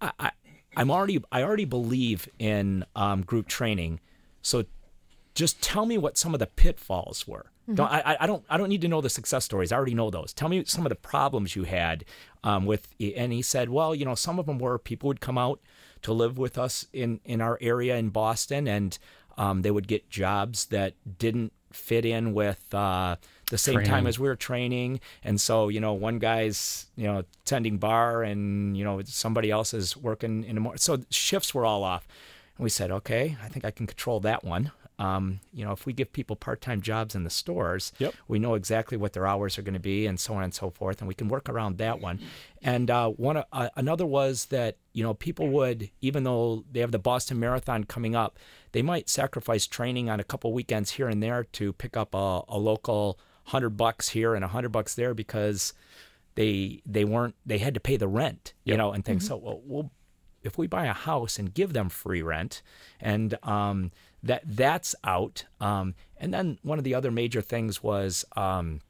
[0.00, 0.30] I, I,
[0.76, 4.00] I'm already I already believe in um, group training,
[4.42, 4.64] so
[5.34, 7.46] just tell me what some of the pitfalls were.
[7.72, 9.70] Don't, I, I- don't I don't need to know the success stories.
[9.70, 10.32] I already know those.
[10.32, 12.04] Tell me some of the problems you had
[12.42, 12.88] um, with.
[13.16, 15.60] And he said, well, you know, some of them were people would come out
[16.02, 18.98] to live with us in in our area in Boston, and
[19.38, 23.14] um, they would get jobs that didn't fit in with uh,
[23.50, 24.98] the same time as we were training.
[25.22, 29.72] And so, you know, one guy's, you know, tending bar and, you know, somebody else
[29.72, 30.76] is working in a more.
[30.76, 32.08] So shifts were all off.
[32.56, 34.72] And we said, okay, I think I can control that one.
[35.00, 38.14] Um, you know, if we give people part-time jobs in the stores, Yep.
[38.28, 40.68] we know exactly what their hours are going to be, and so on and so
[40.68, 42.20] forth, and we can work around that one.
[42.62, 46.92] And uh, one uh, another was that you know people would, even though they have
[46.92, 48.38] the Boston Marathon coming up,
[48.72, 52.42] they might sacrifice training on a couple weekends here and there to pick up a,
[52.48, 55.72] a local hundred bucks here and a hundred bucks there because
[56.34, 59.24] they they weren't they had to pay the rent, you know, and things.
[59.24, 59.28] Mhm.
[59.28, 59.90] So well, we'll
[60.42, 62.62] if we buy a house and give them free rent,
[63.00, 63.90] and um,
[64.22, 65.44] that that's out.
[65.60, 68.80] Um, and then one of the other major things was um,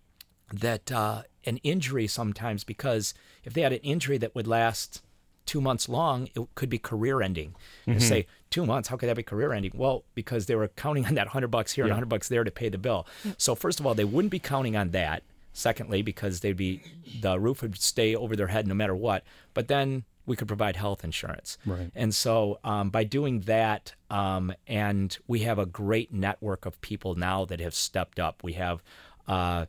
[0.52, 3.14] that uh, an injury sometimes because
[3.44, 5.02] if they had an injury that would last
[5.46, 7.54] two months long, it could be career ending.
[7.86, 8.02] You Mhm.
[8.02, 9.72] say two months, how could that be career ending?
[9.74, 12.50] Well, because they were counting on that hundred bucks here and hundred bucks there to
[12.50, 13.06] pay the bill.
[13.38, 15.22] So first of all, they wouldn't be counting on that.
[15.52, 16.80] Secondly, because they'd be
[17.20, 19.24] the roof would stay over their head no matter what.
[19.52, 21.58] But then we could provide health insurance.
[21.66, 21.90] Right.
[21.94, 27.14] And so um, by doing that, um, and we have a great network of people
[27.14, 28.42] now that have stepped up.
[28.44, 28.82] We have
[29.26, 29.66] uh,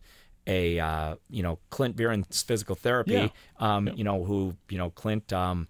[0.47, 3.11] a uh, you know Clint Beeren's physical therapy.
[3.13, 3.27] Yeah.
[3.59, 5.31] Um, You know who you know Clint.
[5.33, 5.67] Um,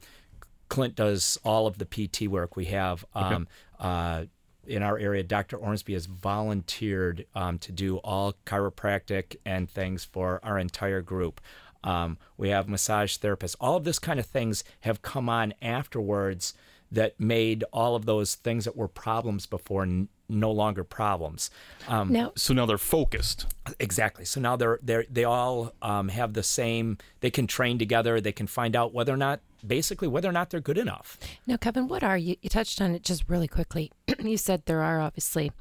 [0.69, 2.55] Clint does all of the PT work.
[2.55, 3.35] We have Okay.
[3.35, 3.47] um,
[3.79, 4.23] uh,
[4.67, 5.57] in our area, Dr.
[5.57, 11.41] Ormsby has volunteered um, to do all chiropractic and things for our entire group.
[11.83, 13.55] Um, we have massage therapists.
[13.59, 16.53] All of this kind of things have come on afterwards
[16.91, 21.49] that made all of those things that were problems before n- no longer problems.
[21.87, 23.45] Um, Now- So now they're focused.
[23.79, 24.25] Exactly.
[24.25, 26.97] So now they're they are they all um, have the same.
[27.21, 28.19] They can train together.
[28.19, 31.17] They can find out whether or not, basically, whether or not they're good enough.
[31.47, 32.35] Now, Kevin, what are you?
[32.41, 33.91] You touched on it just really quickly.
[34.19, 35.51] you said there are obviously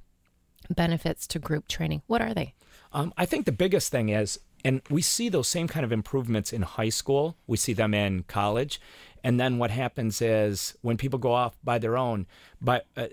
[0.68, 2.02] benefits to group training.
[2.06, 2.54] What are they?
[2.92, 6.52] Um, I think the biggest thing is, and we see those same kind of improvements
[6.52, 7.36] in high school.
[7.46, 8.80] We see them in college,
[9.22, 12.26] and then what happens is when people go off by their own,
[12.60, 13.06] but uh,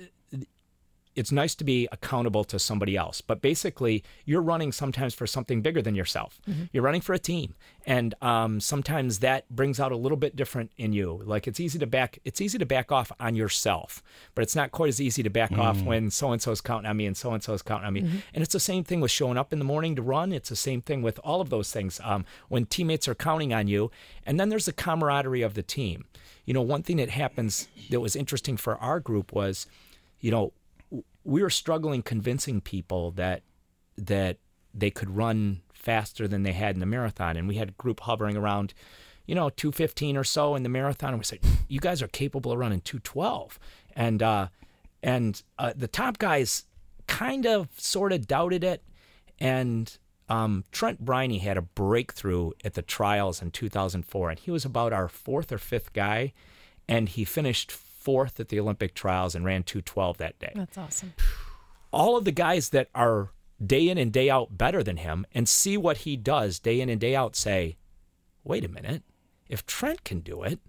[1.17, 3.19] it's nice to be accountable to somebody else.
[3.21, 6.39] But basically, you're running sometimes for something bigger than yourself.
[6.47, 6.69] Mhm.
[6.71, 10.71] You're running for a team, and um, sometimes that brings out a little bit different
[10.77, 11.21] in you.
[11.25, 14.03] Like it's easy to back, it's easy to back off on yourself,
[14.36, 15.86] but it's not quite as easy to back off Mm.
[15.86, 17.93] when so and so is counting on me and so and so is counting on
[17.93, 18.01] me.
[18.03, 18.21] Mhm.
[18.34, 20.32] And it's the same thing with showing up in the morning to run.
[20.32, 21.99] It's the same thing with all of those things.
[22.03, 23.89] Um, when teammates are counting on you,
[24.25, 26.06] and then there's the camaraderie of the team.
[26.45, 29.65] You know, one thing that happens that was interesting for our group was,
[30.21, 30.53] you know,
[31.27, 33.43] we were struggling convincing people that
[33.97, 34.37] that
[34.73, 37.99] they could run faster than they had in the marathon, and we had a group
[38.01, 38.73] hovering around,
[39.25, 42.53] you know, 215 or so in the marathon, and we said, "You guys are capable
[42.53, 43.59] of running 212,"
[43.95, 44.47] and uh,
[45.03, 46.63] and uh, the top guys
[47.07, 48.81] kind of sort of doubted it,
[49.37, 49.97] and
[50.29, 54.93] um, Trent Briney had a breakthrough at the trials in 2004, and he was about
[54.93, 56.31] our fourth or fifth guy,
[56.87, 57.71] and he finished
[58.08, 61.13] fourth at the Olympic trials and ran 212 that day That's awesome.
[61.91, 63.32] all of the guys that are
[63.65, 66.89] day in and day out better than him and see what he does day in
[66.89, 67.76] and day out say,
[68.43, 69.04] wait a minute,
[69.50, 70.60] if Trent can do it,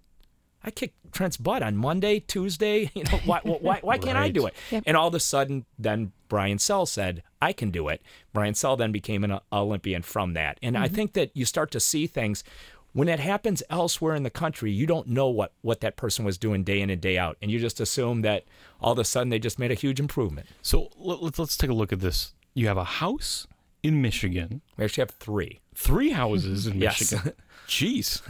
[0.64, 2.90] I kicked Trent's butt on Monday, Tuesday.
[2.98, 4.54] You know, why, why, why can't I do it?
[4.72, 4.82] Yep.
[4.86, 8.02] And all of a sudden, then Brian Sell said, I can do it.
[8.32, 10.58] Brian Sell then became an Olympian from that.
[10.62, 10.94] And I Mhm.
[10.94, 12.42] think that you start to see things
[12.92, 16.38] when it happens elsewhere in the country, you don't know what, what that person was
[16.38, 17.36] doing day in and day out.
[17.42, 18.44] And you just assume that
[18.80, 20.46] all of a sudden they just made a huge improvement.
[20.62, 22.34] So let, let's let's take a look at this.
[22.54, 23.46] You have a house
[23.82, 24.62] in Michigan.
[24.76, 25.60] We actually have three.
[25.74, 27.12] Three houses in Yes.
[27.12, 27.32] Michigan.
[27.68, 28.22] Jeez.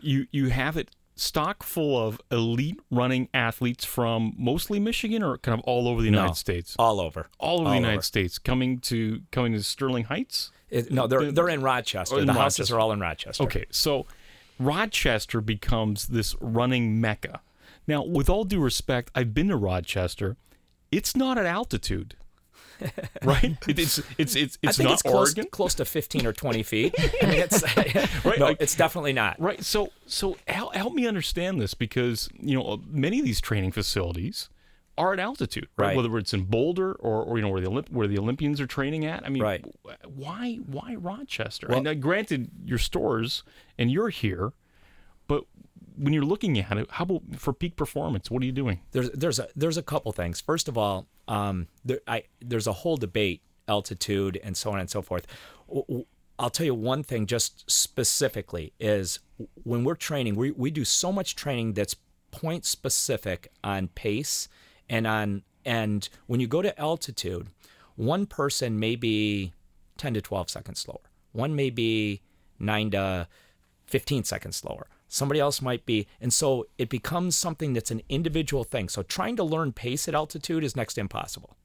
[0.00, 5.56] You you have it stock full of elite running athletes from mostly Michigan or kind
[5.58, 6.74] of all over the No, United States?
[6.78, 7.28] All over.
[7.38, 8.02] All over All the United over.
[8.02, 10.50] States coming to coming to Sterling Heights?
[10.74, 12.16] It- no, they're they're in Rochester.
[12.16, 12.76] Oh, in the houses Rochester.
[12.76, 13.44] are all in Rochester.
[13.44, 14.06] Okay, so
[14.58, 17.40] Rochester becomes this running mecca.
[17.86, 20.36] Now, with all due respect, I've been to Rochester.
[20.90, 22.16] It's not at altitude,
[23.22, 23.56] right?
[23.68, 25.46] It- it's it's it's it's not it's close, Oregon.
[25.50, 26.94] close to 15 or 20 feet.
[27.22, 27.62] I mean, it's
[28.24, 29.38] Right, no, like- it's definitely not.
[29.40, 29.62] Right.
[29.64, 34.48] So so help, help me understand this because you know many of these training facilities
[34.96, 35.88] are at altitude, right?
[35.88, 35.96] Right.
[35.96, 38.66] Whether it's in Boulder or, or you know where the Olymp- where the Olympians are
[38.66, 39.24] training at.
[39.24, 39.64] I mean, Right.
[40.06, 41.66] why why Rochester?
[41.68, 43.42] Well- and uh, granted, your stores
[43.78, 44.52] and you're here,
[45.26, 45.44] but
[45.96, 48.30] when you're looking at it, how about for peak performance?
[48.30, 48.80] What are you doing?
[48.92, 50.40] There's there's a there's a couple things.
[50.40, 54.90] First of all, um, there I there's a whole debate altitude and so on and
[54.90, 55.26] so forth.
[56.38, 59.20] I'll tell you one thing just specifically is
[59.62, 61.94] when we're training, we, we do so much training that's
[62.32, 64.48] point specific on pace
[64.88, 67.48] and on and when you go to altitude,
[67.96, 69.52] one person may be
[69.96, 71.00] 10 to 12 seconds slower.
[71.32, 72.20] One may be
[72.58, 73.28] 9 to
[73.86, 74.86] 15 seconds slower.
[75.08, 76.06] Somebody else might be.
[76.20, 78.88] And so it becomes something that's an individual thing.
[78.88, 81.56] So trying to learn pace at altitude is next to impossible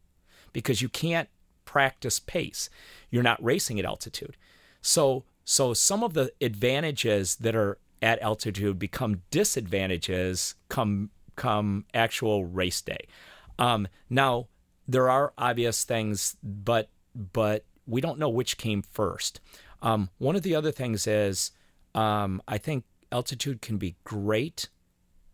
[0.53, 1.29] because you can't
[1.65, 2.69] practice pace.
[3.09, 4.37] You're not racing at altitude.
[4.81, 11.09] So so some of the advantages that are at altitude become disadvantages come
[11.39, 13.07] come actual race day.
[13.57, 14.47] Um, now
[14.87, 19.39] there are obvious things, but but we don't know which came first.
[19.81, 21.51] Um, one of the other things is
[21.95, 24.67] um, I think altitude can be great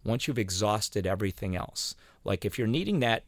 [0.06, 1.96] once you've exhausted everything else.
[2.24, 3.24] Like if you're needing that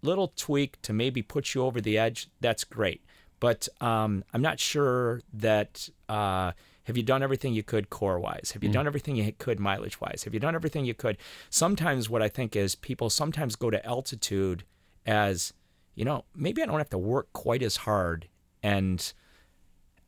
[0.00, 3.02] little tweak to maybe put you over the edge, that's great.
[3.40, 5.88] But um, I'm not sure that.
[6.08, 6.52] Uh,
[6.84, 8.52] have you done everything you could core wise?
[8.54, 8.74] Have you Mm.
[8.74, 10.24] done everything you could mileage wise?
[10.24, 11.16] Have you done everything you could?
[11.50, 14.64] Sometimes what I think is people sometimes go to altitude
[15.06, 15.52] as,
[15.94, 18.28] you know, maybe I don't have to work quite as hard
[18.62, 19.12] and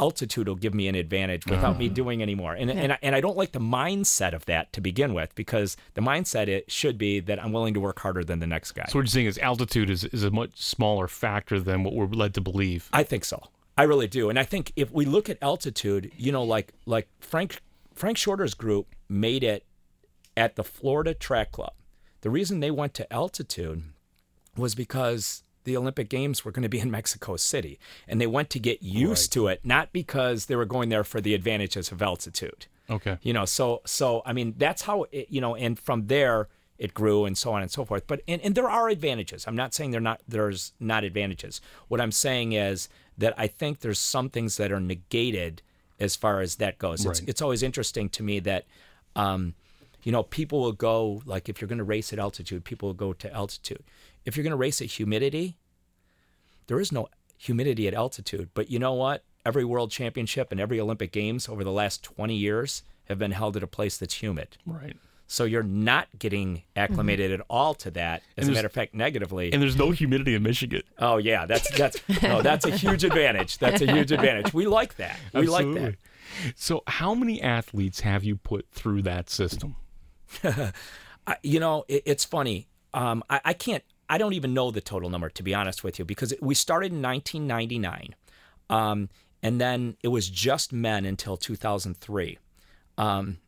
[0.00, 1.94] altitude will give me an advantage without me Uh-huh.
[1.94, 2.52] doing any more.
[2.54, 2.76] And, Yeah.
[2.76, 6.00] and, I, and I don't like the mindset of that to begin with because the
[6.00, 8.86] mindset it should be that I'm willing to work harder than the next guy.
[8.88, 12.06] So what you're saying is altitude is, is a much smaller factor than what we're
[12.06, 12.88] led to believe.
[12.92, 13.40] I think so.
[13.76, 14.30] I really do.
[14.30, 17.60] And I think if we look at altitude, you know, like like Frank
[17.94, 19.64] Frank Shorter's group made it
[20.36, 21.72] at the Florida Track Club.
[22.20, 23.82] The reason they went to altitude
[24.56, 28.50] was because the Olympic Games were going to be in Mexico City and they went
[28.50, 32.02] to get used to it, not because they were going there for the advantages of
[32.02, 32.66] altitude.
[32.88, 33.18] Okay.
[33.22, 36.92] You know, so so I mean that's how it, you know, and from there it
[36.92, 38.06] grew and so on and so forth.
[38.06, 39.46] But and, and there are advantages.
[39.46, 41.60] I'm not saying there not there's not advantages.
[41.88, 42.88] What I'm saying is
[43.18, 45.62] that I think there's some things that are negated
[46.00, 47.06] as far as that goes.
[47.06, 48.64] It's it's always interesting to me that
[49.16, 49.54] um,
[50.04, 52.94] you know, people will go like if you're going to race at altitude, people will
[52.94, 53.82] go to altitude.
[54.24, 55.56] If you're going to race at humidity,
[56.66, 57.08] there is no
[57.38, 58.50] humidity at altitude.
[58.54, 59.24] But you know what?
[59.46, 63.56] Every world championship and every Olympic Games over the last 20 years have been held
[63.56, 64.56] at a place that's humid.
[64.66, 64.96] Right.
[65.26, 68.22] So you're not getting acclimated at all to that.
[68.36, 69.52] And As a matter of fact, negatively.
[69.52, 70.82] And there's no humidity in Michigan.
[70.98, 73.58] Oh yeah, that's that's no, that's a huge advantage.
[73.58, 74.52] That's a huge advantage.
[74.52, 75.18] We like that.
[75.32, 75.68] We like that.
[75.68, 75.96] Absolutely.
[76.56, 79.76] So how many athletes have you put through that system?
[81.42, 82.68] You know, it, it's funny.
[82.92, 83.82] Um, I, I can't.
[84.10, 86.92] I don't even know the total number to be honest with you because we started
[86.92, 88.14] in 1999,
[88.68, 89.08] um,
[89.42, 92.38] and then it was just men until 2003.
[92.98, 93.38] Um,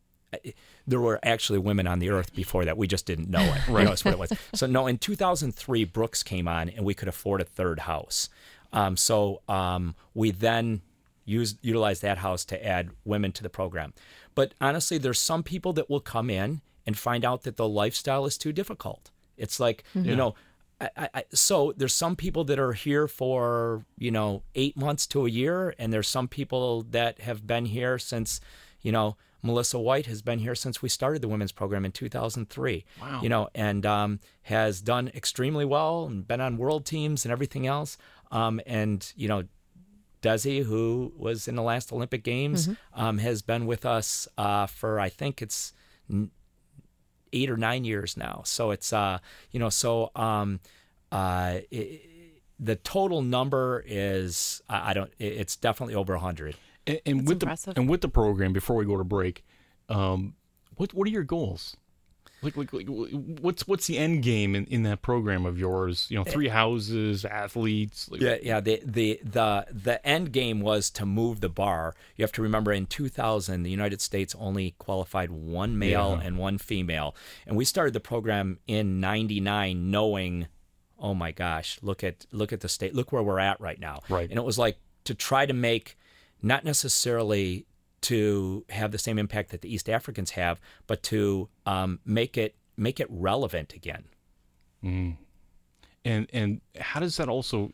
[0.87, 2.77] there were actually women on the earth before that.
[2.77, 3.67] We just didn't know it.
[3.67, 3.79] Right.
[3.81, 4.31] You know, that's what it was.
[4.55, 8.29] So no, in 2003, Brooks came on, and we could afford a third house.
[8.73, 10.81] Um, so um, we then
[11.25, 13.93] used utilized that house to add women to the program.
[14.33, 18.25] But honestly, there's some people that will come in and find out that the lifestyle
[18.25, 19.11] is too difficult.
[19.37, 20.05] It's like Mhm.
[20.05, 20.35] you know.
[20.79, 25.25] I, I- so there's some people that are here for you know eight months to
[25.25, 28.39] a year, and there's some people that have been here since,
[28.81, 32.83] you know, Melissa White has been here since we started the women's program in 2003.
[33.01, 33.21] Wow.
[33.21, 37.67] You know, and um, has done extremely well and been on world teams and everything
[37.67, 37.97] else.
[38.31, 39.43] Um, and you know,
[40.23, 42.77] Desi, who was in the last Olympic Games, Mhm.
[42.93, 45.73] um, has been with us uh, for I think it's
[47.33, 48.41] eight or nine years now.
[48.45, 49.19] So it's uh,
[49.51, 50.59] you know, so um,
[51.11, 52.01] uh, i
[52.59, 55.11] the total number is I, I don't.
[55.19, 56.55] It's definitely over a hundred.
[56.87, 59.43] And, and with the and with the program, before we go to break,
[59.89, 60.33] um,
[60.75, 61.75] what what are your goals?
[62.43, 66.05] Like, like, like what's what's the end game in, in that program of yours?
[66.09, 68.07] You know, three houses, athletes.
[68.11, 68.59] Like, Yeah, yeah.
[68.59, 71.95] The, the the the end game was to move the bar.
[72.15, 76.27] You have to remember, in 2000, the United States only qualified one male Yeah.
[76.27, 77.15] and one female,
[77.47, 80.47] and we started the program in '99, knowing,
[80.99, 84.01] oh my gosh, look at look at the state, look where we're at right now.
[84.09, 84.29] Right.
[84.29, 85.97] And it was like to try to make,
[86.41, 87.65] not necessarily
[88.01, 92.55] to have the same impact that the East Africans have, but to um, make it
[92.77, 94.03] make it relevant again.
[94.83, 95.17] Mm.
[96.05, 97.71] And and how does that also,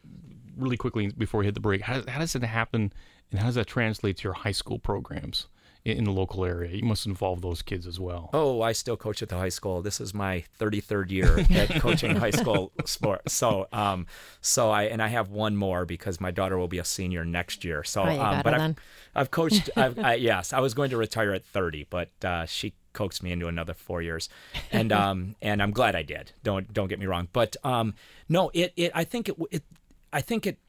[0.57, 2.93] really quickly before we hit the break, how how does it happen,
[3.31, 5.47] and how does that translate to your high school programs
[5.85, 6.75] in, in the local area?
[6.75, 8.29] You must involve those kids as well.
[8.33, 9.81] Oh, I still coach at the high school.
[9.81, 13.29] This is my 33rd year at coaching high school sport.
[13.29, 14.07] So, um,
[14.41, 17.63] so I and I have one more because my daughter will be a senior next
[17.63, 17.83] year.
[17.83, 18.75] So, Oh, you um, got but I've, then.
[19.15, 19.69] I've coached.
[19.77, 23.31] I've, I, yes, I was going to retire at 30, but uh, she coaxed me
[23.31, 24.29] into another four years,
[24.71, 26.31] and um, and I'm glad I did.
[26.43, 27.95] Don't don't get me wrong, but um,
[28.29, 29.63] no, it it I think it it
[30.11, 30.59] I think it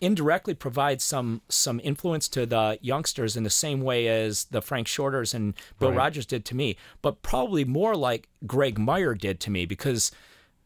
[0.00, 4.86] indirectly provides some some influence to the youngsters in the same way as the Frank
[4.88, 5.98] Shorters and Bill Right.
[5.98, 10.10] Rodgers did to me, but probably more like Greg Meyer did to me because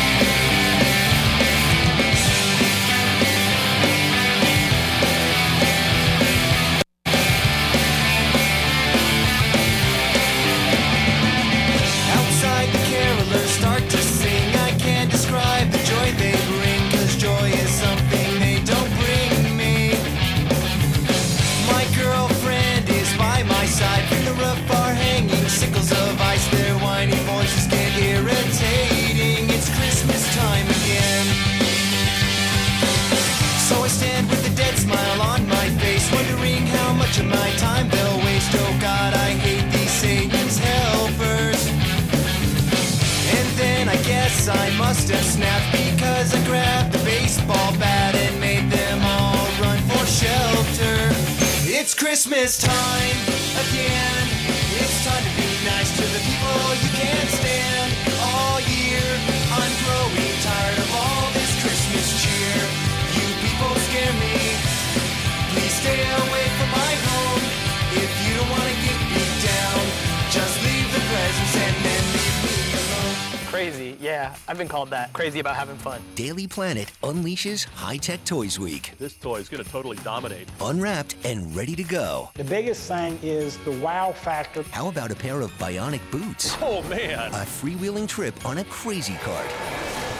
[52.19, 53.19] Christmas time
[53.63, 54.27] again.
[54.83, 59.07] It's time to be nice to the people you can't stand all year.
[59.55, 62.59] I'm growing tired of all this Christmas cheer.
[63.15, 64.35] You people scare me.
[65.55, 67.45] Please stay away from my home.
[68.03, 69.79] If you don't want to get beat down,
[70.35, 73.15] just leave the presents and then leave me alone.
[73.47, 74.35] Crazy, yeah.
[74.47, 75.13] I've been called that.
[75.13, 76.01] Crazy about having fun.
[76.15, 78.93] Daily Planet unleashes High Tech Toys Week.
[78.99, 80.49] This toy is going to totally dominate.
[80.61, 82.31] Unwrapped and ready to go.
[82.35, 84.63] The biggest thing is the wow factor.
[84.71, 86.57] How about a pair of bionic boots?
[86.61, 87.31] Oh, man.
[87.33, 89.47] A freewheeling trip on a crazy cart.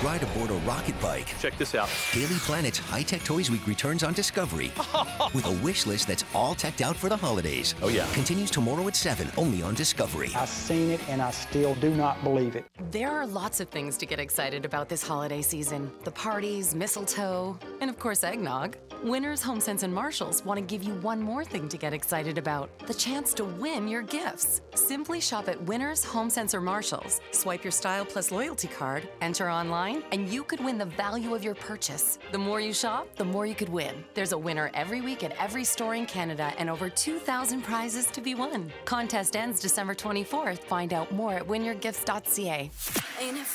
[0.03, 1.35] Ride aboard a rocket bike.
[1.41, 1.89] Check this out.
[2.15, 4.71] Daily Planet's High Tech Toys Week returns on Discovery
[5.35, 7.75] with a wish list that's all teched out for the holidays.
[7.83, 8.07] Oh, yeah.
[8.13, 10.31] Continues tomorrow at 7 only on Discovery.
[10.37, 12.65] I've seen it and I still do not believe it.
[12.93, 17.59] There are lots of things to get excited about this holiday season the parties, mistletoe,
[17.81, 18.77] and of course, eggnog.
[19.05, 22.69] Winners, HomeSense, and Marshalls want to give you one more thing to get excited about
[22.89, 24.61] the chance to win your gifts.
[24.75, 30.03] Simply shop at Winners, HomeSense, or Marshalls, swipe your Style Plus loyalty card, enter online,
[30.11, 32.19] and you could win the value of your purchase.
[32.33, 34.05] The more you shop, the more you could win.
[34.15, 38.21] There's a winner every week at every store in Canada and over 2,000 prizes to
[38.21, 38.73] be won.
[38.85, 40.59] Contest ends December 24th.
[40.65, 42.71] Find out more at winyourgifts.ca.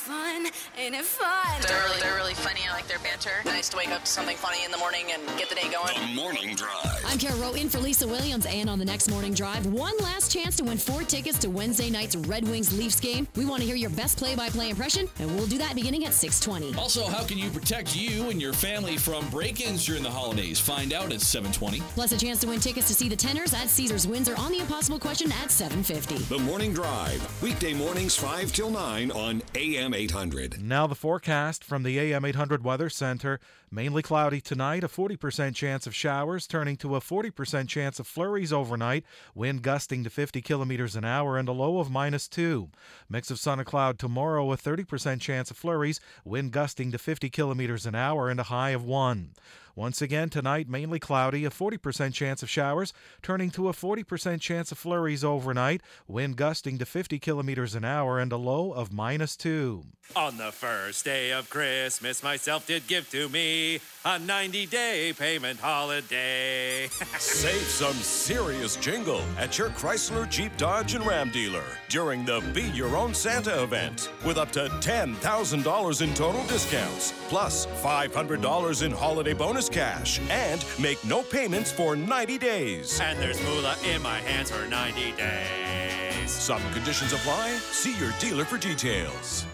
[0.04, 0.46] Ain't fun?
[0.78, 1.62] Ain't it fun?
[1.62, 2.60] They're really, they're really funny.
[2.68, 3.30] I like their banter.
[3.44, 5.94] Nice to wake up to something funny in the morning and get the day going.
[5.94, 7.02] The Morning Drive.
[7.06, 10.30] I'm Kara Rowe in for Lisa Williams, and on the next morning drive, one last
[10.32, 13.26] chance to win four tickets to Wednesday night's Red Wings Leafs game.
[13.36, 16.76] We want to hear your best play-by-play impression, and we'll do that beginning at 6:20.
[16.76, 20.60] Also, how can you protect you and your family from break-ins during the holidays?
[20.60, 21.80] Find out at 720.
[21.94, 24.58] Plus, a chance to win tickets to see the Tenors at Caesars Windsor on the
[24.58, 26.28] Impossible Question at 7:50.
[26.28, 27.42] The Morning Drive.
[27.42, 30.60] Weekday mornings 5 till 9 on AM 800.
[30.60, 33.38] Now the forecast from the AM 800 Weather Center.
[33.70, 38.52] Mainly cloudy tonight, a 40% chance of showers, turning to a 40% chance of flurries
[38.52, 42.70] overnight, wind gusting to 50 kilometers an hour, and a low of minus 2.
[43.08, 47.30] Mix of sun and cloud tomorrow, a 30% chance of flurries, wind gusting to 50
[47.30, 49.30] kilometers an hour, and a high of 1.
[49.76, 54.70] Once again, tonight, mainly cloudy, a 40% chance of showers, turning to a 40% chance
[54.70, 59.36] of flurries overnight, wind gusting to 50 kilometers an hour, and a low of minus
[59.36, 59.82] 2.
[60.14, 65.58] On the first day of Christmas, myself did give to me a 90 day payment
[65.58, 66.86] holiday.
[67.18, 72.64] Save some serious jingle at your Chrysler, Jeep, Dodge, and Ram dealer during the Be
[72.70, 79.32] Your Own Santa event with up to $10,000 in total discounts, plus $500 in holiday
[79.32, 83.00] bonus cash, and make no payments for 90 days.
[83.00, 86.30] and there's moolah in my hands for 90 days.
[86.30, 87.50] Some conditions apply.
[87.72, 89.46] See your dealer for details.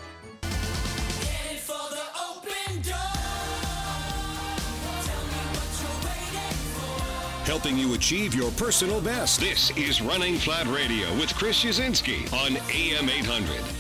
[7.44, 9.40] Helping you achieve your personal best.
[9.40, 13.79] This is Running Flat Radio with Chris Uszynski on AM 800.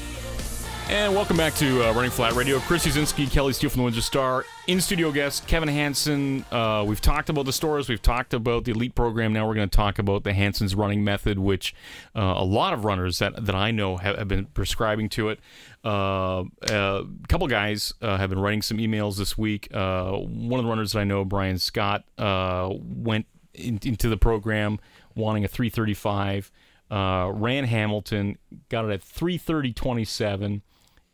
[0.90, 2.58] And welcome back to uh, Running Flat Radio.
[2.58, 4.44] Chris Uszynski, Kelly Steele from the Windsor Star.
[4.66, 6.44] In studio guest, Kevin Hanson.
[6.50, 9.32] Uh, we've talked about the stores, we've talked about the elite program.
[9.32, 11.76] Now we're going to talk about the Hanson's running method, which
[12.16, 15.38] uh, a lot of runners that, that I know have, have been prescribing to it.
[15.84, 19.68] Uh, a couple guys uh, have been writing some emails this week.
[19.72, 24.16] Uh, one of the runners that I know, Brian Scott, uh, went in, into the
[24.16, 24.80] program
[25.14, 26.50] wanting a 335.
[26.90, 28.38] Uh, ran Hamilton,
[28.68, 30.62] got it at 330.27.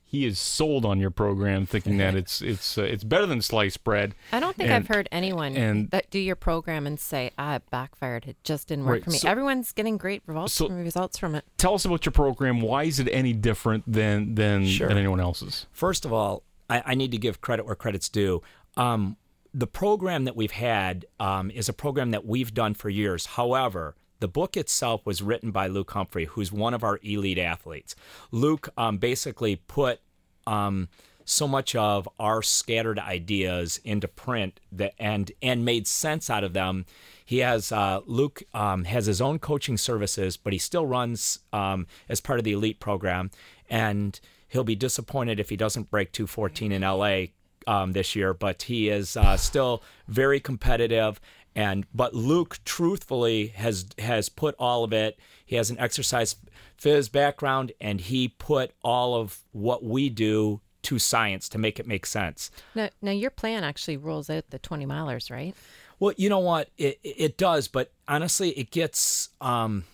[0.09, 3.83] he is sold on your program, thinking that it's it's uh, it's better than sliced
[3.85, 4.15] bread.
[4.33, 7.57] I don't think And- I've heard anyone and- that do your program and say, "Ah,
[7.57, 8.27] it backfired.
[8.27, 11.35] It just didn't work Right, for me." so- Everyone's getting great results, So- results from
[11.35, 11.45] it.
[11.59, 12.61] Tell us about your program.
[12.61, 14.89] Why is it any different than than, Sure.
[14.89, 15.67] than anyone else's?
[15.73, 18.43] First of all, I, I need to give credit where credit's due.
[18.77, 19.17] Um,
[19.53, 23.27] the program that we've had um, is a program that we've done for years.
[23.27, 27.95] However, the book itself was written by Luke Humphrey, who's one of our elite athletes.
[28.31, 30.01] Luke um, basically put
[30.47, 30.89] um,
[31.27, 36.53] so much of our scattered ideas into print that and and made sense out of
[36.55, 36.87] them.
[37.25, 41.87] He has uh, Luke um, has his own coaching services, but he still runs um,
[42.09, 43.31] as part of the elite program,
[43.69, 47.25] and he'll be disappointed if he doesn't break 214 in LA
[47.67, 48.33] um, this year.
[48.33, 51.21] But he is uh, still very competitive.
[51.57, 55.19] And but Luke, truthfully, has has put all of it.
[55.47, 56.37] He has an exercise
[56.81, 61.87] phys background, and he put all of what we do to science to make it
[61.87, 62.51] make sense.
[62.75, 65.55] Now, now your plan actually rolls out the 20 milers, right?
[65.99, 66.69] Well, you know what?
[66.77, 69.31] It it does, but honestly, it gets.
[69.41, 69.85] Um,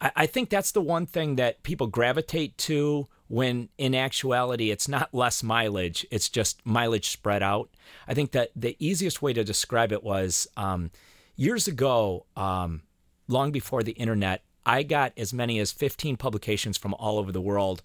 [0.00, 4.88] I, I think that's the one thing that people gravitate to when, in actuality, it's
[4.88, 7.70] not less mileage; it's just mileage spread out.
[8.06, 10.90] I think that the easiest way to describe it was um,
[11.36, 12.82] years ago, um,
[13.28, 14.42] long before the internet.
[14.66, 17.82] I got as many as 15 publications from all over the world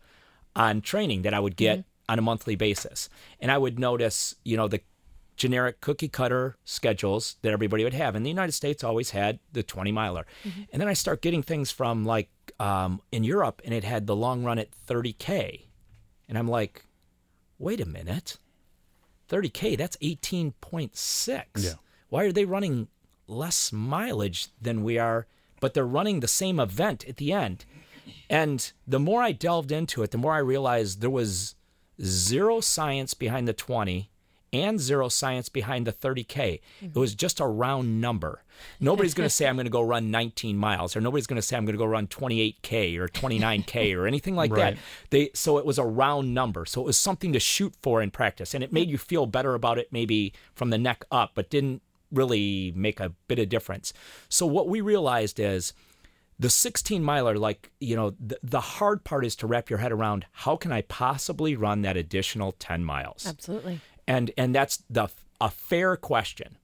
[0.56, 3.10] on training that I would get on a monthly basis.
[3.40, 4.82] And I would notice, you know, the
[5.36, 8.16] generic cookie cutter schedules that everybody would have.
[8.16, 10.26] And the United States always had the 20 miler.
[10.72, 12.30] And then I start getting things from like
[12.60, 15.66] um, in Europe, and it had the long run at 30K.
[16.28, 16.86] And I'm like,
[17.58, 18.38] wait a minute.
[19.30, 21.44] 30K, that's 18.6.
[21.58, 21.74] Yeah.
[22.10, 22.88] Why are they running
[23.28, 25.28] less mileage than we are,
[25.60, 27.66] but they're running the same event at the end?
[28.30, 31.56] And the more I delved into it, the more I realized there was
[32.02, 34.10] zero science behind the 20
[34.54, 36.54] and zero science behind the 30K.
[36.54, 37.00] It mm-hmm.
[37.00, 38.44] was just a round number.
[38.80, 41.42] Nobody's going to say, I'm going to go run 19 miles, or nobody's going to
[41.42, 44.76] say, I'm going to go run 28K or 29K or anything like Right.
[44.76, 44.82] that.
[45.10, 46.66] They, so it was a round number.
[46.66, 48.54] So it was something to shoot for in practice.
[48.54, 48.92] And it made mm-hmm.
[48.92, 51.82] you feel better about it maybe from the neck up, but didn't
[52.12, 53.94] really make a bit of difference.
[54.30, 55.74] So what we realized is
[56.40, 59.92] the 16 miler like you know the, the hard part is to wrap your head
[59.92, 63.82] around how can i possibly run that additional 10 miles Absolutely.
[64.10, 65.08] And and that's the
[65.40, 66.58] a fair question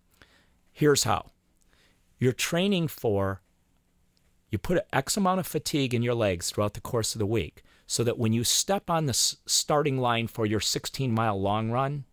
[0.74, 1.32] here's how
[2.20, 3.42] you're training for
[4.50, 7.26] you put an x amount of fatigue in your legs throughout the course of the
[7.26, 11.40] week so that when you step on the s- starting line for your 16 mile
[11.40, 12.04] long run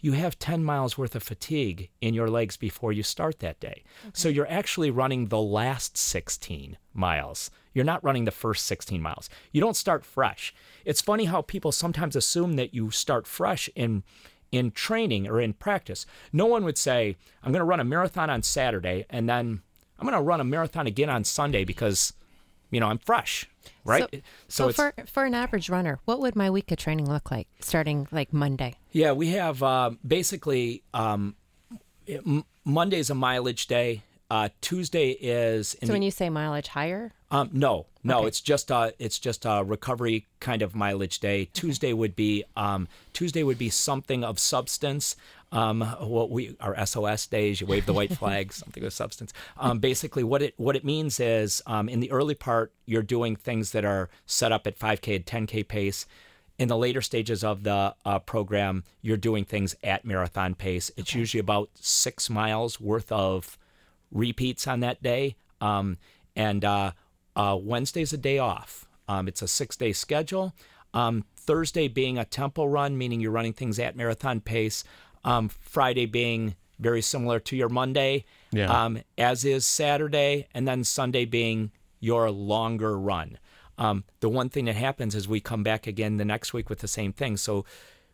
[0.00, 3.82] you have 10 miles worth of fatigue in your legs before you start that day.
[4.12, 7.50] So you're actually running the last 16 miles.
[7.72, 9.28] You're not running the first 16 miles.
[9.52, 10.54] You don't start fresh.
[10.84, 14.04] It's funny how people sometimes assume that you start fresh in
[14.52, 16.06] in training or in practice.
[16.32, 19.62] No one would say, "I'm going to run a marathon on Saturday and then
[19.98, 22.12] I'm going to run a marathon again on Sunday because
[22.70, 23.48] you know, I'm fresh."
[23.84, 24.02] Right?
[24.12, 27.30] So, so, it's for for an average runner, what would my week of training look
[27.30, 28.74] like starting like Monday?
[28.92, 31.36] Yeah, we have uh, basically um,
[32.64, 34.02] Monday's a mileage day.
[34.28, 38.28] Uh, Tuesday is So the- when you say mileage higher, um, no, no, Okay.
[38.28, 41.44] it's just a it's just a recovery kind of mileage day.
[41.52, 45.14] Tuesday would be um, Tuesday would be something of substance.
[45.52, 49.32] Um, what we our SOS days, you wave the white flag, something of substance.
[49.56, 53.36] Um, basically, what it what it means is um, in the early part, you're doing
[53.36, 56.04] things that are set up at 5k and 10k pace.
[56.58, 60.90] In the later stages of the uh, program, you're doing things at marathon pace.
[60.96, 63.56] It's usually about six miles worth of
[64.10, 65.36] repeats on that day.
[65.60, 65.98] Um,
[66.34, 66.92] and uh,
[67.34, 68.86] uh, Wednesday's a day off.
[69.08, 70.52] Um, it's a six day schedule.
[70.94, 74.82] Um, Thursday being a tempo run, meaning you're running things at marathon pace.
[75.24, 78.84] Um, Friday being very similar to your Monday, Yeah.
[78.84, 83.38] um, as is Saturday, and then Sunday being your longer run.
[83.78, 86.80] Um, the one thing that happens is we come back again the next week with
[86.80, 87.36] the same thing.
[87.36, 87.64] So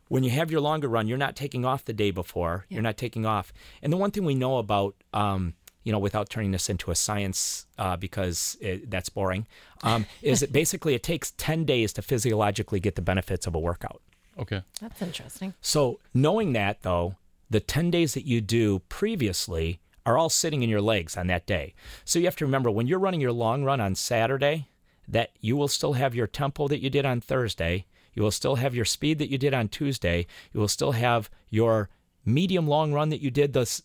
[0.08, 2.66] when you have your longer run, you're not taking off the day before.
[2.68, 3.52] You're not taking off.
[3.82, 5.54] And the one thing we know about, um,
[5.84, 9.46] you know, without turning this into a science uh, because it, that's boring,
[9.82, 13.58] um, is that basically it takes 10 days to physiologically get the benefits of a
[13.58, 14.00] workout.
[14.38, 14.62] Okay.
[14.80, 15.54] that's interesting.
[15.60, 17.16] So knowing that though,
[17.50, 21.46] the 10 days that you do previously are all sitting in your legs on that
[21.46, 21.74] day.
[22.04, 24.68] So you have to remember when you're running your long run on Saturday,
[25.06, 27.86] that you will still have your tempo that you did on Thursday.
[28.14, 30.26] You will still have your speed that you did on Tuesday.
[30.52, 31.88] You will still have your
[32.24, 33.82] medium long run that you did the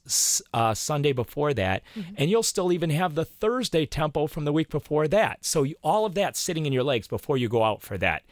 [0.53, 1.83] uh, Sunday before that.
[2.17, 5.45] And you'll still even have the Thursday tempo from the week before that.
[5.45, 8.23] So you, all of that sitting in your legs before you go out for that.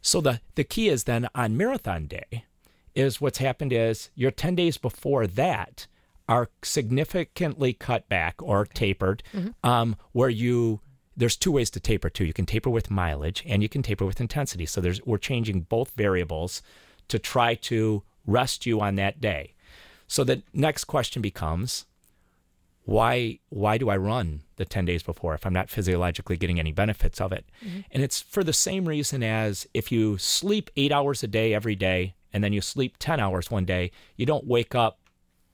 [0.00, 2.44] So the the key is then on marathon day
[2.94, 5.86] is what's happened is your 10 days before that
[6.28, 9.22] are significantly cut back or tapered
[9.62, 10.80] um, where you
[11.16, 14.06] there's two ways to taper too you can taper with mileage and you can taper
[14.06, 16.62] with intensity so there's we're changing both variables
[17.08, 19.54] to try to rest you on that day
[20.06, 21.86] so the next question becomes
[22.84, 26.72] why why do I run the 10 days before if I'm not physiologically getting any
[26.72, 27.46] benefits of it?
[27.64, 27.80] Mm-hmm.
[27.90, 31.74] And it's for the same reason as if you sleep 8 hours a day every
[31.74, 34.98] day and then you sleep 10 hours one day, you don't wake up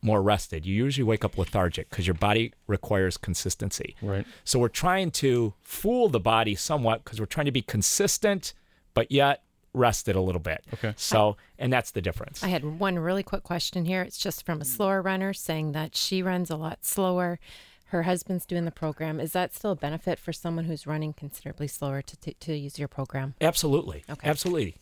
[0.03, 0.65] more rested.
[0.65, 3.95] You usually wake up lethargic because your body requires consistency.
[4.01, 4.27] Right.
[4.45, 8.55] So we're trying to fool the body somewhat because we're trying to be consistent
[8.95, 9.43] but yet
[9.73, 10.65] rested a little bit.
[10.75, 10.95] Okay.
[10.97, 12.43] So and that's the difference.
[12.43, 14.03] I had one really quick question here.
[14.03, 17.39] It's just from a slower runner saying that she runs a lot slower.
[17.87, 19.19] Her husband's doing the program.
[19.19, 22.79] Is that still a benefit for someone who's running considerably slower to, to, to use
[22.79, 23.35] your program?
[23.41, 24.05] Absolutely.
[24.09, 24.29] Okay.
[24.29, 24.77] Absolutely.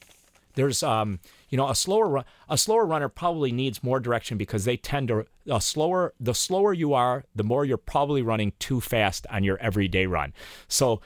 [0.54, 1.20] There's um
[1.50, 5.08] you know a slower run, a slower runner probably needs more direction because they tend
[5.08, 9.44] to a slower the slower you are the more you're probably running too fast on
[9.44, 10.32] your everyday run.
[10.66, 11.00] So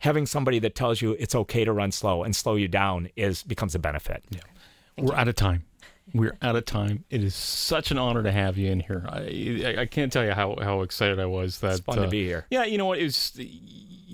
[0.00, 3.42] having somebody that tells you it's okay to run slow and slow you down is
[3.42, 4.24] becomes a benefit.
[4.30, 4.40] Yeah.
[4.96, 5.64] We're out of time.
[6.14, 7.04] We're out of time.
[7.10, 9.04] It is such an honor to have you in here.
[9.08, 12.04] I I, I can't tell you how, how excited I was that It's fun to
[12.04, 12.46] uh, be here.
[12.50, 12.98] Yeah, you know what?
[12.98, 13.38] It's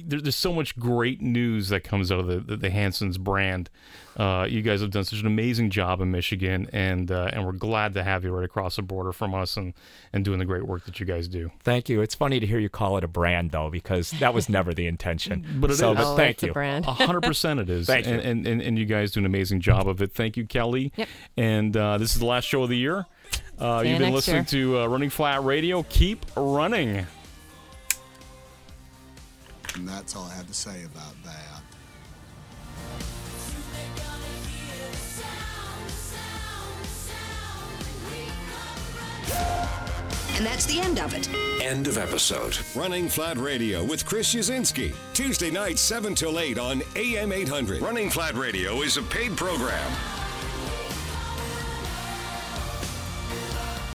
[0.05, 3.71] there, there's so much great news that comes out of the the, the Hanson's brand.
[4.17, 7.51] Uh, you guys have done such an amazing job in Michigan, and uh, and we're
[7.53, 9.75] glad to have you right across the border from us and
[10.13, 11.51] and doing the great work that you guys do.
[11.65, 12.01] Thank you.
[12.01, 14.87] It's funny to hear you call it a brand though because that was never the
[14.87, 15.45] intention.
[15.61, 15.97] But it so, is.
[15.99, 16.53] But Oh, thank it's you.
[16.53, 16.85] brand.
[16.87, 17.87] A hundred percent it is.
[17.95, 18.13] Thank you.
[18.15, 20.13] and, And, and and you guys do an amazing job of it.
[20.13, 20.93] Thank you, Kelly.
[20.97, 21.09] Yep.
[21.37, 23.07] And uh, this is the last show of the year.
[23.59, 25.83] Uh, you you've been next listening to uh, Running Flat Radio.
[25.89, 27.07] Keep running.
[29.75, 31.63] And that's all I have to say about that.
[40.37, 41.29] And that's the end of it.
[41.63, 42.59] End of episode.
[42.75, 44.95] Running Flat Radio with Chris Uszynski.
[45.13, 47.81] Tuesday night, 7 till 8 on AM 800.
[47.81, 49.91] Running Flat Radio is a paid program.